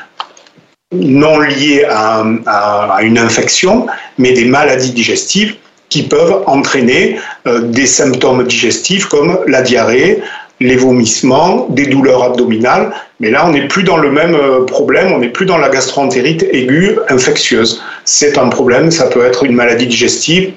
non 0.91 1.39
liées 1.39 1.85
à, 1.87 2.25
à 2.47 3.03
une 3.03 3.19
infection, 3.19 3.85
mais 4.17 4.33
des 4.33 4.45
maladies 4.45 4.91
digestives 4.91 5.55
qui 5.89 6.03
peuvent 6.03 6.43
entraîner 6.45 7.19
euh, 7.47 7.61
des 7.61 7.85
symptômes 7.85 8.43
digestifs 8.43 9.05
comme 9.05 9.39
la 9.47 9.61
diarrhée, 9.61 10.21
les 10.59 10.75
vomissements, 10.75 11.67
des 11.69 11.87
douleurs 11.87 12.23
abdominales. 12.23 12.91
Mais 13.19 13.31
là, 13.31 13.45
on 13.47 13.51
n'est 13.51 13.67
plus 13.67 13.83
dans 13.83 13.97
le 13.97 14.11
même 14.11 14.35
euh, 14.35 14.65
problème, 14.65 15.11
on 15.11 15.19
n'est 15.19 15.29
plus 15.29 15.45
dans 15.45 15.57
la 15.57 15.69
gastroentérite 15.69 16.43
aiguë 16.51 16.99
infectieuse. 17.09 17.81
C'est 18.05 18.37
un 18.37 18.49
problème, 18.49 18.91
ça 18.91 19.07
peut 19.07 19.25
être 19.25 19.43
une 19.43 19.55
maladie 19.55 19.87
digestive, 19.87 20.51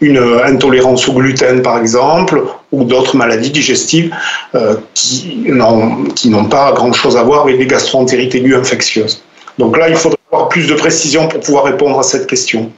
une 0.00 0.18
euh, 0.18 0.44
intolérance 0.44 1.08
au 1.08 1.14
gluten 1.14 1.62
par 1.62 1.78
exemple, 1.78 2.42
ou 2.70 2.84
d'autres 2.84 3.16
maladies 3.16 3.50
digestives 3.50 4.14
qui 4.94 5.48
n'ont 5.48 6.44
pas 6.50 6.72
grand-chose 6.72 7.16
à 7.16 7.22
voir 7.22 7.42
avec 7.42 7.58
des 7.58 7.66
gastroentérites 7.66 8.34
aiguës 8.34 8.58
infectieuses. 8.58 9.22
Donc 9.58 9.78
là, 9.78 9.88
il 9.88 9.96
faudrait 9.96 10.18
avoir 10.30 10.48
plus 10.48 10.66
de 10.66 10.74
précision 10.74 11.28
pour 11.28 11.40
pouvoir 11.40 11.64
répondre 11.64 11.98
à 11.98 12.02
cette 12.02 12.26
question. 12.26 12.70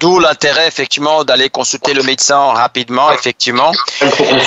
D'où 0.00 0.18
l'intérêt 0.18 0.68
effectivement 0.68 1.24
d'aller 1.24 1.48
consulter 1.48 1.94
le 1.94 2.02
médecin 2.02 2.38
rapidement, 2.52 3.10
effectivement. 3.12 3.72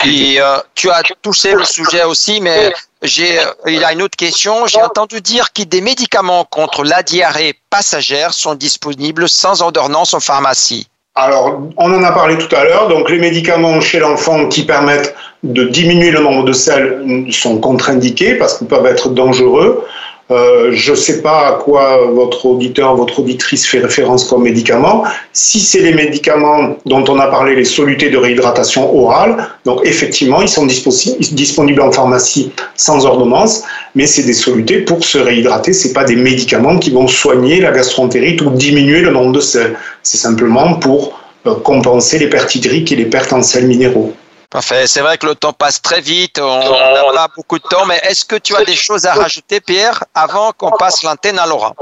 Et 0.05 0.39
euh, 0.39 0.57
tu 0.75 0.89
as 0.89 1.01
touché 1.21 1.53
le 1.53 1.63
sujet 1.63 2.03
aussi, 2.03 2.41
mais 2.41 2.73
j'ai, 3.01 3.39
euh, 3.39 3.45
il 3.67 3.79
y 3.79 3.83
a 3.83 3.93
une 3.93 4.01
autre 4.01 4.17
question. 4.17 4.67
J'ai 4.67 4.81
entendu 4.81 5.21
dire 5.21 5.53
que 5.53 5.63
des 5.63 5.81
médicaments 5.81 6.45
contre 6.45 6.83
la 6.83 7.03
diarrhée 7.03 7.55
passagère 7.69 8.33
sont 8.33 8.55
disponibles 8.55 9.27
sans 9.27 9.61
ordonnance 9.61 10.13
en 10.13 10.19
pharmacie. 10.19 10.87
Alors, 11.15 11.59
on 11.77 11.93
en 11.93 12.03
a 12.03 12.11
parlé 12.13 12.37
tout 12.37 12.55
à 12.55 12.63
l'heure. 12.63 12.87
Donc, 12.87 13.09
les 13.09 13.19
médicaments 13.19 13.81
chez 13.81 13.99
l'enfant 13.99 14.47
qui 14.47 14.63
permettent 14.63 15.13
de 15.43 15.65
diminuer 15.65 16.11
le 16.11 16.21
nombre 16.21 16.45
de 16.45 16.53
selles 16.53 17.27
sont 17.31 17.59
contre-indiqués 17.59 18.35
parce 18.35 18.57
qu'ils 18.57 18.67
peuvent 18.67 18.85
être 18.85 19.09
dangereux. 19.09 19.85
Euh, 20.32 20.72
je 20.72 20.91
ne 20.91 20.96
sais 20.96 21.22
pas 21.22 21.48
à 21.48 21.52
quoi 21.54 22.06
votre 22.13 22.46
auditeur, 22.46 22.96
votre 22.96 23.20
auditrice 23.20 23.67
fait 23.67 23.80
référence 23.80 24.24
comme 24.24 24.44
médicament. 24.44 25.04
Si 25.34 25.60
c'est 25.60 25.82
les 25.82 25.94
médicaments 25.94 26.78
dont 26.86 27.04
on 27.10 27.20
a 27.20 27.28
parlé, 27.28 27.56
les 27.56 27.65
solutés 27.65 28.10
de 28.10 28.17
réhydratation 28.17 28.96
orale, 28.96 29.50
donc 29.65 29.82
effectivement, 29.84 30.41
ils 30.41 30.48
sont 30.48 30.65
disponibles 30.65 31.82
en 31.82 31.91
pharmacie 31.91 32.52
sans 32.76 33.06
ordonnance, 33.06 33.63
mais 33.94 34.08
c'est 34.08 34.24
des 34.24 34.34
solutés 34.34 34.80
pour 34.80 35.04
se 35.04 35.17
réhydrater. 35.17 35.74
C'est 35.74 35.94
pas 35.94 36.06
des 36.06 36.15
médicaments 36.15 36.78
qui 36.80 36.91
vont 36.91 37.08
soigner 37.08 37.60
la 37.60 37.72
gastroentérite 37.72 38.41
ou 38.41 38.52
diminuer 38.52 39.02
le 39.02 39.12
nombre 39.12 39.34
de 39.34 39.41
sels. 39.41 39.76
C'est 40.02 40.17
simplement 40.17 40.76
pour 40.76 41.20
euh, 41.46 41.56
compenser 41.56 42.20
les 42.20 42.30
pertes 42.30 42.56
hydriques 42.56 42.91
et 42.94 42.96
les 42.96 43.06
pertes 43.06 43.34
en 43.34 43.41
sels 43.41 43.67
minéraux. 43.67 44.13
Parfait. 44.51 44.85
C'est 44.85 44.99
vrai 44.99 45.17
que 45.17 45.25
le 45.25 45.35
temps 45.35 45.53
passe 45.53 45.81
très 45.81 46.01
vite. 46.01 46.37
On 46.37 46.59
n'a 46.59 47.13
pas 47.13 47.29
beaucoup 47.33 47.57
de 47.57 47.63
temps, 47.63 47.85
mais 47.87 48.01
est-ce 48.03 48.25
que 48.25 48.35
tu 48.35 48.53
as 48.53 48.65
des 48.65 48.75
choses 48.75 49.05
à 49.05 49.13
rajouter, 49.13 49.61
Pierre, 49.61 50.03
avant 50.13 50.51
qu'on 50.51 50.71
passe 50.71 51.03
l'antenne 51.03 51.39
à 51.39 51.47
Laura? 51.47 51.73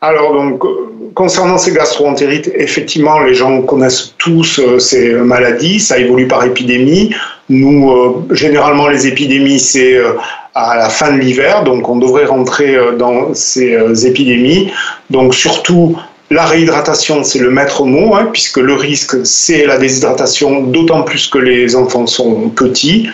Alors, 0.00 0.32
donc, 0.32 0.62
concernant 1.14 1.58
ces 1.58 1.72
gastroentérites, 1.72 2.52
effectivement, 2.54 3.18
les 3.18 3.34
gens 3.34 3.62
connaissent 3.62 4.14
tous 4.16 4.60
euh, 4.60 4.78
ces 4.78 5.10
maladies. 5.14 5.80
Ça 5.80 5.98
évolue 5.98 6.28
par 6.28 6.44
épidémie. 6.44 7.12
Nous, 7.48 7.90
euh, 7.90 8.24
généralement, 8.30 8.86
les 8.86 9.08
épidémies, 9.08 9.58
c'est 9.58 9.94
euh, 9.94 10.12
à 10.54 10.76
la 10.76 10.90
fin 10.90 11.10
de 11.10 11.18
l'hiver, 11.18 11.64
donc 11.64 11.88
on 11.88 11.96
devrait 11.96 12.26
rentrer 12.26 12.78
dans 12.96 13.34
ces 13.34 14.06
épidémies. 14.06 14.70
Donc, 15.10 15.34
surtout 15.34 15.98
la 16.30 16.46
réhydratation, 16.46 17.22
c'est 17.22 17.38
le 17.38 17.50
maître 17.50 17.84
mot, 17.84 18.14
hein, 18.14 18.28
puisque 18.32 18.58
le 18.58 18.74
risque, 18.74 19.16
c'est 19.24 19.66
la 19.66 19.76
déshydratation, 19.76 20.62
d'autant 20.62 21.02
plus 21.02 21.26
que 21.26 21.38
les 21.38 21.76
enfants 21.76 22.06
sont 22.06 22.48
petits. 22.48 23.08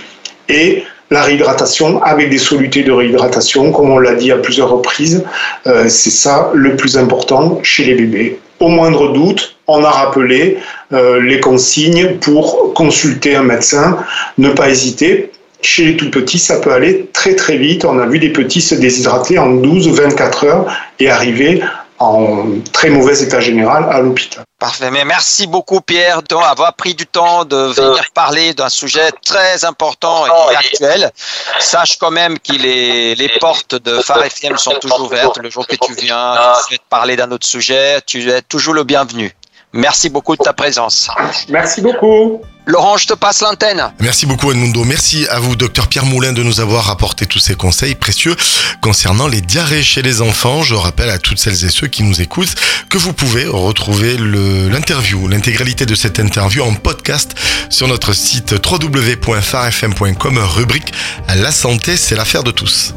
Et 0.48 0.84
la 1.10 1.22
réhydratation 1.24 2.02
avec 2.02 2.30
des 2.30 2.38
solutés 2.38 2.82
de 2.84 2.92
réhydratation, 2.92 3.72
comme 3.72 3.90
on 3.90 3.98
l'a 3.98 4.14
dit 4.14 4.30
à 4.30 4.36
plusieurs 4.36 4.70
reprises, 4.70 5.24
euh, 5.66 5.88
c'est 5.88 6.10
ça 6.10 6.50
le 6.54 6.76
plus 6.76 6.96
important 6.98 7.58
chez 7.64 7.84
les 7.84 7.94
bébés. 7.94 8.38
Au 8.60 8.68
moindre 8.68 9.12
doute, 9.12 9.56
on 9.66 9.82
a 9.82 9.90
rappelé 9.90 10.58
euh, 10.92 11.20
les 11.20 11.40
consignes 11.40 12.16
pour 12.20 12.74
consulter 12.74 13.34
un 13.34 13.42
médecin, 13.42 13.98
ne 14.38 14.50
pas 14.50 14.70
hésiter. 14.70 15.32
Chez 15.62 15.84
les 15.84 15.96
tout 15.96 16.10
petits, 16.10 16.38
ça 16.38 16.58
peut 16.60 16.72
aller 16.72 17.08
très 17.12 17.34
très 17.34 17.56
vite. 17.56 17.84
On 17.84 17.98
a 17.98 18.06
vu 18.06 18.18
des 18.18 18.30
petits 18.30 18.60
se 18.60 18.74
déshydrater 18.74 19.38
en 19.38 19.56
12-24 19.56 20.46
heures 20.46 20.66
et 21.00 21.10
arriver 21.10 21.60
en 22.00 22.60
très 22.72 22.88
mauvais 22.88 23.22
état 23.22 23.40
général 23.40 23.86
à 23.90 24.00
l'hôpital. 24.00 24.42
Parfait. 24.58 24.90
Mais 24.90 25.04
merci 25.04 25.46
beaucoup, 25.46 25.80
Pierre, 25.80 26.22
d'avoir 26.22 26.74
pris 26.74 26.94
du 26.94 27.06
temps 27.06 27.44
de 27.44 27.56
venir 27.56 28.02
parler 28.14 28.54
d'un 28.54 28.70
sujet 28.70 29.10
très 29.24 29.64
important 29.64 30.26
et 30.50 30.56
actuel. 30.56 31.10
Sache 31.58 31.98
quand 31.98 32.10
même 32.10 32.38
que 32.38 32.52
les, 32.52 33.14
les 33.14 33.28
portes 33.40 33.74
de 33.74 34.00
Phare 34.00 34.24
FM 34.24 34.56
sont 34.56 34.72
toujours 34.80 35.02
ouvertes. 35.02 35.38
Le 35.38 35.50
jour 35.50 35.66
que 35.66 35.76
tu 35.76 35.94
viens, 35.94 36.34
tu 36.56 36.68
souhaites 36.68 36.88
parler 36.88 37.16
d'un 37.16 37.30
autre 37.30 37.46
sujet, 37.46 38.00
tu 38.06 38.30
es 38.30 38.42
toujours 38.42 38.74
le 38.74 38.84
bienvenu. 38.84 39.34
Merci 39.72 40.10
beaucoup 40.10 40.36
de 40.36 40.42
ta 40.42 40.52
présence. 40.52 41.08
Merci 41.48 41.80
beaucoup. 41.80 42.40
Laurent, 42.66 42.96
je 42.96 43.06
te 43.06 43.14
passe 43.14 43.40
l'antenne. 43.40 43.92
Merci 44.00 44.26
beaucoup 44.26 44.50
Edmundo. 44.50 44.84
Merci 44.84 45.26
à 45.28 45.38
vous, 45.38 45.56
docteur 45.56 45.88
Pierre 45.88 46.04
Moulin, 46.04 46.32
de 46.32 46.42
nous 46.42 46.60
avoir 46.60 46.90
apporté 46.90 47.26
tous 47.26 47.38
ces 47.38 47.54
conseils 47.54 47.94
précieux 47.94 48.36
concernant 48.80 49.28
les 49.28 49.40
diarrhées 49.40 49.82
chez 49.82 50.02
les 50.02 50.22
enfants. 50.22 50.62
Je 50.62 50.74
rappelle 50.74 51.10
à 51.10 51.18
toutes 51.18 51.38
celles 51.38 51.64
et 51.64 51.70
ceux 51.70 51.86
qui 51.86 52.02
nous 52.02 52.20
écoutent 52.20 52.54
que 52.88 52.98
vous 52.98 53.12
pouvez 53.12 53.46
retrouver 53.46 54.16
l'interview, 54.18 55.26
l'intégralité 55.28 55.86
de 55.86 55.94
cette 55.94 56.18
interview 56.18 56.62
en 56.62 56.74
podcast 56.74 57.34
sur 57.70 57.88
notre 57.88 58.12
site 58.12 58.54
www.farfm.com, 58.64 60.38
rubrique 60.38 60.92
La 61.28 61.52
santé, 61.52 61.96
c'est 61.96 62.14
l'affaire 62.14 62.44
de 62.44 62.50
tous. 62.50 62.94